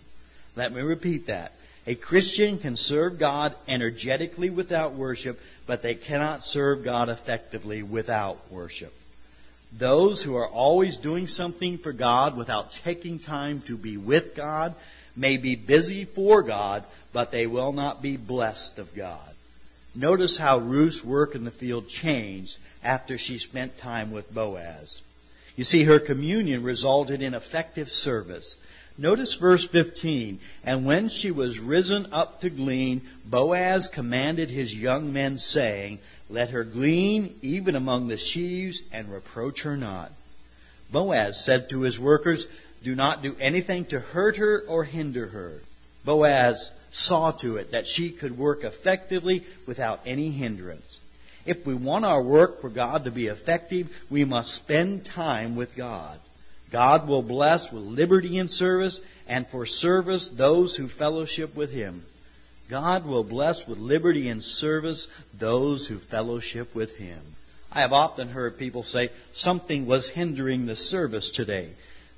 Let 0.56 0.72
me 0.72 0.82
repeat 0.82 1.26
that. 1.26 1.52
A 1.86 1.94
Christian 1.94 2.58
can 2.58 2.76
serve 2.76 3.18
God 3.18 3.54
energetically 3.66 4.50
without 4.50 4.92
worship, 4.94 5.40
but 5.66 5.82
they 5.82 5.94
cannot 5.94 6.42
serve 6.42 6.84
God 6.84 7.08
effectively 7.08 7.82
without 7.82 8.50
worship. 8.52 8.92
Those 9.76 10.22
who 10.22 10.36
are 10.36 10.48
always 10.48 10.98
doing 10.98 11.26
something 11.26 11.78
for 11.78 11.92
God 11.92 12.36
without 12.36 12.72
taking 12.72 13.18
time 13.18 13.62
to 13.62 13.76
be 13.76 13.96
with 13.96 14.34
God 14.34 14.74
may 15.16 15.36
be 15.36 15.54
busy 15.54 16.04
for 16.04 16.42
God, 16.42 16.84
but 17.12 17.30
they 17.30 17.46
will 17.46 17.72
not 17.72 18.02
be 18.02 18.16
blessed 18.16 18.78
of 18.78 18.94
God. 18.94 19.18
Notice 19.94 20.36
how 20.36 20.58
Ruth's 20.58 21.04
work 21.04 21.34
in 21.34 21.44
the 21.44 21.50
field 21.50 21.88
changed 21.88 22.58
after 22.82 23.18
she 23.18 23.38
spent 23.38 23.76
time 23.76 24.10
with 24.10 24.34
Boaz. 24.34 25.02
You 25.56 25.64
see, 25.64 25.84
her 25.84 25.98
communion 25.98 26.62
resulted 26.62 27.20
in 27.20 27.34
effective 27.34 27.92
service. 27.92 28.56
Notice 28.96 29.34
verse 29.34 29.66
15. 29.66 30.40
And 30.64 30.86
when 30.86 31.08
she 31.08 31.30
was 31.30 31.58
risen 31.58 32.06
up 32.12 32.40
to 32.40 32.50
glean, 32.50 33.02
Boaz 33.24 33.88
commanded 33.88 34.50
his 34.50 34.74
young 34.74 35.12
men, 35.12 35.38
saying, 35.38 35.98
Let 36.32 36.48
her 36.50 36.64
glean 36.64 37.38
even 37.42 37.76
among 37.76 38.08
the 38.08 38.16
sheaves, 38.16 38.80
and 38.90 39.12
reproach 39.12 39.62
her 39.62 39.76
not. 39.76 40.10
Boaz 40.90 41.44
said 41.44 41.68
to 41.68 41.82
his 41.82 42.00
workers, 42.00 42.46
Do 42.82 42.94
not 42.94 43.22
do 43.22 43.36
anything 43.38 43.84
to 43.86 44.00
hurt 44.00 44.38
her 44.38 44.64
or 44.66 44.84
hinder 44.84 45.26
her. 45.26 45.60
Boaz 46.06 46.70
saw 46.90 47.32
to 47.32 47.58
it 47.58 47.72
that 47.72 47.86
she 47.86 48.08
could 48.08 48.38
work 48.38 48.64
effectively 48.64 49.44
without 49.66 50.00
any 50.06 50.30
hindrance. 50.30 51.00
If 51.44 51.66
we 51.66 51.74
want 51.74 52.06
our 52.06 52.22
work 52.22 52.62
for 52.62 52.70
God 52.70 53.04
to 53.04 53.10
be 53.10 53.26
effective, 53.26 54.04
we 54.08 54.24
must 54.24 54.54
spend 54.54 55.04
time 55.04 55.54
with 55.54 55.76
God. 55.76 56.18
God 56.70 57.06
will 57.06 57.22
bless 57.22 57.70
with 57.70 57.82
liberty 57.82 58.38
in 58.38 58.48
service, 58.48 59.02
and 59.28 59.46
for 59.46 59.66
service 59.66 60.30
those 60.30 60.76
who 60.76 60.88
fellowship 60.88 61.54
with 61.54 61.72
Him. 61.72 62.04
God 62.72 63.04
will 63.04 63.22
bless 63.22 63.68
with 63.68 63.78
liberty 63.78 64.30
and 64.30 64.42
service 64.42 65.06
those 65.38 65.86
who 65.86 65.98
fellowship 65.98 66.74
with 66.74 66.96
Him. 66.96 67.20
I 67.70 67.80
have 67.82 67.92
often 67.92 68.28
heard 68.28 68.56
people 68.56 68.82
say 68.82 69.10
something 69.34 69.84
was 69.84 70.08
hindering 70.08 70.64
the 70.64 70.74
service 70.74 71.30
today. 71.30 71.68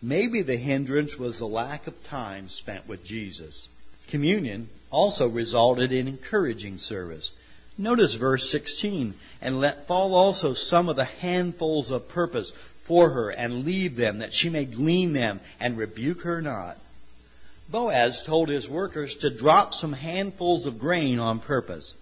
Maybe 0.00 0.42
the 0.42 0.56
hindrance 0.56 1.18
was 1.18 1.40
the 1.40 1.48
lack 1.48 1.88
of 1.88 2.04
time 2.04 2.48
spent 2.48 2.86
with 2.86 3.04
Jesus. 3.04 3.66
Communion 4.06 4.68
also 4.92 5.26
resulted 5.26 5.90
in 5.90 6.06
encouraging 6.06 6.78
service. 6.78 7.32
Notice 7.76 8.14
verse 8.14 8.48
16, 8.48 9.14
and 9.42 9.60
let 9.60 9.88
fall 9.88 10.14
also 10.14 10.52
some 10.52 10.88
of 10.88 10.94
the 10.94 11.04
handfuls 11.04 11.90
of 11.90 12.08
purpose 12.08 12.52
for 12.84 13.10
her, 13.10 13.30
and 13.30 13.64
leave 13.64 13.96
them, 13.96 14.18
that 14.18 14.32
she 14.32 14.50
may 14.50 14.66
glean 14.66 15.14
them, 15.14 15.40
and 15.58 15.76
rebuke 15.76 16.20
her 16.20 16.40
not. 16.40 16.78
Boaz 17.68 18.22
told 18.22 18.48
his 18.48 18.68
workers 18.68 19.16
to 19.16 19.30
drop 19.30 19.74
some 19.74 19.92
handfuls 19.92 20.66
of 20.66 20.78
grain 20.78 21.18
on 21.18 21.40
purpose. 21.40 21.94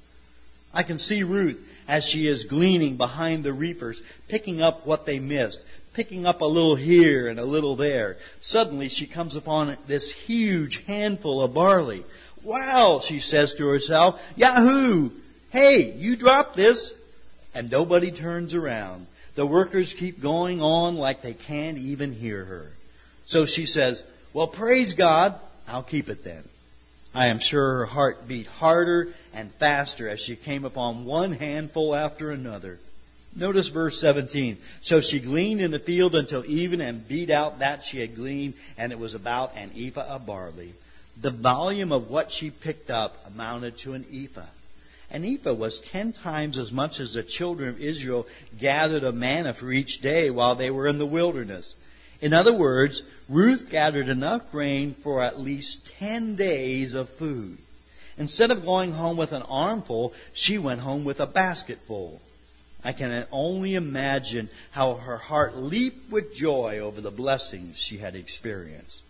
I 0.74 0.82
can 0.82 0.98
see 0.98 1.22
Ruth 1.22 1.58
as 1.88 2.04
she 2.04 2.26
is 2.26 2.44
gleaning 2.44 2.96
behind 2.96 3.44
the 3.44 3.52
reapers, 3.52 4.02
picking 4.28 4.62
up 4.62 4.86
what 4.86 5.06
they 5.06 5.18
missed, 5.18 5.64
picking 5.92 6.26
up 6.26 6.40
a 6.40 6.46
little 6.46 6.76
here 6.76 7.28
and 7.28 7.38
a 7.38 7.44
little 7.44 7.76
there. 7.76 8.16
Suddenly 8.40 8.88
she 8.88 9.06
comes 9.06 9.36
upon 9.36 9.76
this 9.86 10.10
huge 10.10 10.84
handful 10.84 11.42
of 11.42 11.54
barley. 11.54 12.04
Wow, 12.42 13.00
she 13.02 13.20
says 13.20 13.54
to 13.54 13.68
herself, 13.68 14.20
Yahoo! 14.36 15.10
Hey, 15.50 15.92
you 15.92 16.16
dropped 16.16 16.56
this! 16.56 16.94
And 17.54 17.70
nobody 17.70 18.10
turns 18.10 18.54
around. 18.54 19.06
The 19.34 19.46
workers 19.46 19.92
keep 19.92 20.20
going 20.20 20.60
on 20.62 20.96
like 20.96 21.22
they 21.22 21.34
can't 21.34 21.78
even 21.78 22.12
hear 22.12 22.44
her. 22.44 22.70
So 23.24 23.46
she 23.46 23.66
says, 23.66 24.04
Well, 24.32 24.46
praise 24.46 24.94
God, 24.94 25.38
I'll 25.68 25.82
keep 25.82 26.08
it 26.08 26.24
then. 26.24 26.44
I 27.14 27.26
am 27.26 27.38
sure 27.38 27.78
her 27.78 27.86
heart 27.86 28.26
beat 28.26 28.46
harder 28.46 29.14
and 29.34 29.52
faster 29.54 30.08
as 30.08 30.20
she 30.20 30.36
came 30.36 30.64
upon 30.64 31.04
one 31.04 31.32
handful 31.32 31.94
after 31.94 32.30
another. 32.30 32.78
Notice 33.34 33.68
verse 33.68 33.98
17. 34.00 34.58
So 34.80 35.00
she 35.00 35.18
gleaned 35.18 35.60
in 35.60 35.70
the 35.70 35.78
field 35.78 36.14
until 36.14 36.44
even 36.46 36.80
and 36.80 37.06
beat 37.06 37.30
out 37.30 37.60
that 37.60 37.84
she 37.84 37.98
had 38.00 38.14
gleaned, 38.14 38.54
and 38.76 38.92
it 38.92 38.98
was 38.98 39.14
about 39.14 39.56
an 39.56 39.70
ephah 39.76 40.02
of 40.02 40.26
barley. 40.26 40.74
The 41.20 41.30
volume 41.30 41.92
of 41.92 42.10
what 42.10 42.30
she 42.30 42.50
picked 42.50 42.90
up 42.90 43.24
amounted 43.26 43.78
to 43.78 43.94
an 43.94 44.06
ephah. 44.12 44.46
An 45.10 45.24
ephah 45.24 45.52
was 45.52 45.80
ten 45.80 46.12
times 46.12 46.56
as 46.56 46.72
much 46.72 47.00
as 47.00 47.12
the 47.12 47.22
children 47.22 47.68
of 47.68 47.80
Israel 47.80 48.26
gathered 48.58 49.04
of 49.04 49.14
manna 49.14 49.52
for 49.52 49.70
each 49.70 50.00
day 50.00 50.30
while 50.30 50.54
they 50.54 50.70
were 50.70 50.88
in 50.88 50.98
the 50.98 51.06
wilderness. 51.06 51.76
In 52.22 52.32
other 52.32 52.54
words, 52.54 53.02
Ruth 53.32 53.70
gathered 53.70 54.10
enough 54.10 54.52
grain 54.52 54.92
for 54.92 55.22
at 55.22 55.40
least 55.40 55.86
ten 55.98 56.36
days 56.36 56.92
of 56.92 57.08
food. 57.08 57.56
Instead 58.18 58.50
of 58.50 58.66
going 58.66 58.92
home 58.92 59.16
with 59.16 59.32
an 59.32 59.40
armful, 59.48 60.12
she 60.34 60.58
went 60.58 60.80
home 60.80 61.04
with 61.04 61.18
a 61.18 61.26
basketful. 61.26 62.20
I 62.84 62.92
can 62.92 63.26
only 63.32 63.74
imagine 63.74 64.50
how 64.72 64.94
her 64.96 65.16
heart 65.16 65.56
leaped 65.56 66.12
with 66.12 66.34
joy 66.34 66.80
over 66.80 67.00
the 67.00 67.10
blessings 67.10 67.78
she 67.78 67.96
had 67.96 68.16
experienced. 68.16 69.00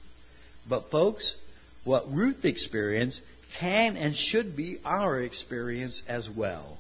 But 0.69 0.93
folks, 0.93 1.35
what 1.83 2.15
Ruth 2.15 2.45
experienced 2.45 3.23
can 3.55 3.97
and 3.97 4.15
should 4.15 4.55
be 4.55 4.79
our 4.85 5.21
experience 5.21 6.05
as 6.07 6.31
well. 6.31 6.79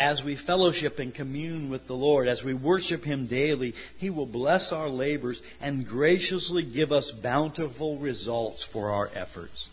As 0.00 0.24
we 0.24 0.34
fellowship 0.34 0.98
and 0.98 1.14
commune 1.14 1.68
with 1.68 1.86
the 1.86 1.94
Lord, 1.94 2.26
as 2.26 2.42
we 2.42 2.54
worship 2.54 3.04
Him 3.04 3.26
daily, 3.26 3.74
He 3.98 4.08
will 4.08 4.24
bless 4.24 4.72
our 4.72 4.88
labors 4.88 5.42
and 5.60 5.86
graciously 5.86 6.62
give 6.62 6.90
us 6.90 7.10
bountiful 7.10 7.98
results 7.98 8.64
for 8.64 8.92
our 8.92 9.10
efforts. 9.14 9.68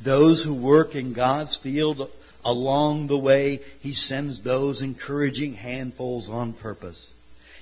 Those 0.00 0.44
who 0.44 0.54
work 0.54 0.94
in 0.94 1.14
God's 1.14 1.56
field 1.56 2.08
along 2.44 3.08
the 3.08 3.18
way, 3.18 3.58
He 3.80 3.92
sends 3.92 4.40
those 4.40 4.82
encouraging 4.82 5.54
handfuls 5.54 6.30
on 6.30 6.52
purpose. 6.52 7.12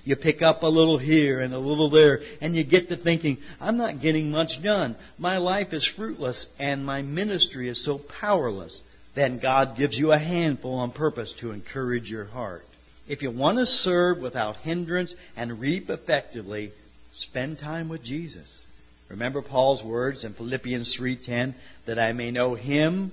You 0.04 0.14
pick 0.14 0.42
up 0.42 0.62
a 0.62 0.66
little 0.66 0.98
here 0.98 1.40
and 1.40 1.54
a 1.54 1.58
little 1.58 1.88
there, 1.88 2.20
and 2.42 2.54
you 2.54 2.64
get 2.64 2.90
to 2.90 2.96
thinking, 2.96 3.38
I'm 3.62 3.78
not 3.78 4.00
getting 4.00 4.30
much 4.30 4.62
done. 4.62 4.96
My 5.18 5.38
life 5.38 5.72
is 5.72 5.86
fruitless, 5.86 6.48
and 6.58 6.84
my 6.84 7.00
ministry 7.00 7.66
is 7.66 7.82
so 7.82 7.96
powerless. 7.96 8.82
Then 9.14 9.38
God 9.38 9.76
gives 9.76 9.98
you 9.98 10.12
a 10.12 10.18
handful 10.18 10.74
on 10.74 10.92
purpose 10.92 11.32
to 11.34 11.50
encourage 11.50 12.10
your 12.10 12.26
heart. 12.26 12.64
If 13.08 13.22
you 13.22 13.30
want 13.30 13.58
to 13.58 13.66
serve 13.66 14.18
without 14.18 14.58
hindrance 14.58 15.14
and 15.36 15.60
reap 15.60 15.90
effectively, 15.90 16.72
spend 17.12 17.58
time 17.58 17.88
with 17.88 18.04
Jesus. 18.04 18.62
Remember 19.08 19.42
Paul's 19.42 19.82
words 19.82 20.24
in 20.24 20.32
Philippians 20.32 20.94
3:10 20.94 21.54
that 21.86 21.98
I 21.98 22.12
may 22.12 22.30
know 22.30 22.54
him 22.54 23.10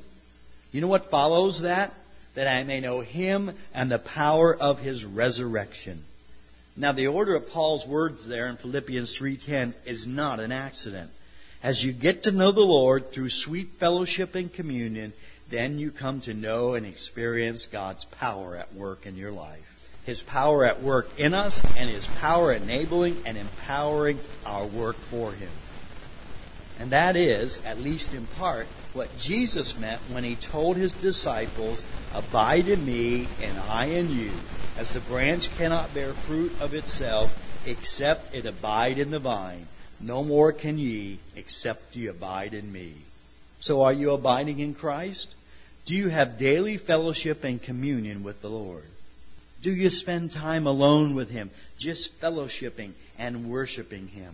you 0.72 0.82
know 0.82 0.88
what 0.88 1.10
follows 1.10 1.62
that? 1.62 1.94
That 2.36 2.48
I 2.48 2.64
may 2.64 2.80
know 2.80 3.02
him 3.02 3.52
and 3.74 3.92
the 3.92 4.00
power 4.00 4.56
of 4.56 4.80
his 4.80 5.06
resurrection. 5.06 6.04
Now 6.76 6.92
the 6.92 7.08
order 7.08 7.36
of 7.36 7.50
Paul's 7.50 7.88
words 7.88 8.28
there 8.28 8.48
in 8.48 8.58
Philippians 8.58 9.18
3:10 9.18 9.74
is 9.86 10.06
not 10.06 10.40
an 10.40 10.52
accident. 10.52 11.10
As 11.64 11.84
you 11.84 11.92
get 11.92 12.24
to 12.24 12.32
know 12.32 12.52
the 12.52 12.62
Lord 12.62 13.12
through 13.12 13.30
sweet 13.30 13.72
fellowship 13.80 14.36
and 14.36 14.54
communion, 14.54 15.14
then 15.50 15.80
you 15.80 15.92
come 15.92 16.22
to 16.22 16.34
know 16.34 16.74
and 16.74 16.86
experience 16.86 17.66
God's 17.66 18.06
power 18.06 18.56
at 18.56 18.74
work 18.74 19.06
in 19.06 19.16
your 19.16 19.32
life. 19.32 19.64
His 20.06 20.24
power 20.24 20.66
at 20.66 20.82
work 20.82 21.10
in 21.18 21.34
us 21.34 21.62
and 21.78 21.90
His 21.90 22.08
power 22.08 22.54
enabling 22.54 23.18
and 23.26 23.38
empowering 23.38 24.20
our 24.46 24.66
work 24.66 24.96
for 24.96 25.32
Him. 25.32 25.50
And 26.80 26.92
that 26.92 27.16
is, 27.16 27.60
at 27.66 27.82
least 27.82 28.14
in 28.14 28.26
part, 28.26 28.68
what 28.94 29.16
Jesus 29.18 29.78
meant 29.80 30.02
when 30.12 30.24
he 30.24 30.36
told 30.36 30.78
his 30.78 30.92
disciples, 30.92 31.84
Abide 32.14 32.68
in 32.68 32.86
me 32.86 33.28
and 33.42 33.58
I 33.70 33.86
in 33.86 34.12
you, 34.12 34.32
as 34.78 34.92
the 34.92 35.00
branch 35.00 35.56
cannot 35.58 35.94
bear 35.94 36.14
fruit 36.14 36.52
of 36.62 36.74
itself 36.74 37.36
except 37.66 38.34
it 38.34 38.46
abide 38.46 38.98
in 38.98 39.12
the 39.12 39.20
vine. 39.20 39.68
No 40.00 40.24
more 40.24 40.52
can 40.52 40.78
ye 40.78 41.20
except 41.36 41.96
ye 41.96 42.08
abide 42.08 42.54
in 42.54 42.72
me. 42.72 42.94
So 43.60 43.82
are 43.82 43.94
you 43.94 44.12
abiding 44.12 44.60
in 44.60 44.76
Christ? 44.76 45.34
Do 45.88 45.96
you 45.96 46.10
have 46.10 46.38
daily 46.38 46.76
fellowship 46.76 47.46
and 47.46 47.64
communion 47.64 48.22
with 48.22 48.42
the 48.42 48.50
Lord? 48.50 48.84
Do 49.62 49.74
you 49.74 49.90
spend 49.90 50.34
time 50.34 50.68
alone 50.68 51.16
with 51.16 51.32
Him, 51.32 51.50
just 51.78 52.20
fellowshipping 52.20 52.92
and 53.18 53.50
worshiping 53.50 54.10
Him? 54.10 54.34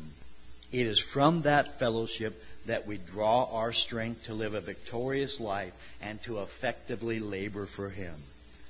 It 0.71 0.87
is 0.87 0.97
from 0.97 1.43
that 1.43 1.77
fellowship 1.77 2.43
that 2.65 2.87
we 2.87 2.97
draw 2.97 3.43
our 3.51 3.71
strength 3.71 4.25
to 4.25 4.33
live 4.33 4.55
a 4.55 4.61
victorious 4.61 5.39
life 5.39 5.73
and 6.01 6.19
to 6.23 6.39
effectively 6.39 7.19
labor 7.19 7.67
for 7.67 7.89
Him. 7.89 8.15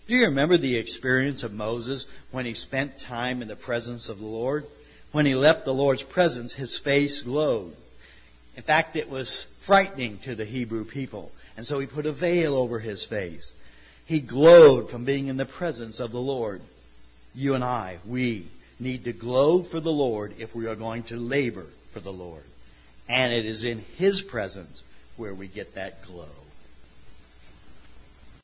Do 0.06 0.16
you 0.18 0.26
remember 0.26 0.58
the 0.58 0.76
experience 0.76 1.44
of 1.44 1.54
Moses 1.54 2.06
when 2.32 2.46
he 2.46 2.54
spent 2.54 3.00
time 3.00 3.42
in 3.42 3.48
the 3.48 3.56
presence 3.56 4.10
of 4.10 4.20
the 4.20 4.26
Lord? 4.26 4.66
When 5.14 5.26
he 5.26 5.36
left 5.36 5.64
the 5.64 5.74
Lord's 5.74 6.04
presence, 6.04 6.52
his 6.52 6.78
face 6.78 7.22
glowed. 7.22 7.78
In 8.58 8.64
fact, 8.64 8.98
it 8.98 9.10
was 9.10 9.44
frightening 9.62 10.18
to 10.20 10.36
the 10.36 10.44
Hebrew 10.44 10.84
people. 10.84 11.32
And 11.56 11.66
so 11.66 11.80
he 11.80 11.88
put 11.88 12.06
a 12.06 12.12
veil 12.12 12.56
over 12.56 12.80
his 12.80 13.06
face. 13.06 13.54
He 14.06 14.20
glowed 14.20 14.90
from 14.90 15.06
being 15.06 15.28
in 15.28 15.38
the 15.38 15.46
presence 15.46 16.00
of 16.00 16.12
the 16.12 16.20
Lord. 16.20 16.62
You 17.36 17.54
and 17.54 17.64
I, 17.64 18.00
we 18.06 18.48
need 18.80 19.06
to 19.06 19.14
glow 19.14 19.64
for 19.64 19.80
the 19.80 19.92
Lord 19.92 20.34
if 20.40 20.56
we 20.56 20.68
are 20.68 20.76
going 20.76 21.04
to 21.04 21.18
labor 21.18 21.68
for 21.92 22.00
the 22.00 22.14
Lord. 22.14 22.44
And 23.08 23.32
it 23.32 23.46
is 23.46 23.64
in 23.64 23.86
His 23.98 24.22
presence 24.22 24.84
where 25.16 25.34
we 25.34 25.48
get 25.48 25.76
that 25.76 26.06
glow. 26.06 26.43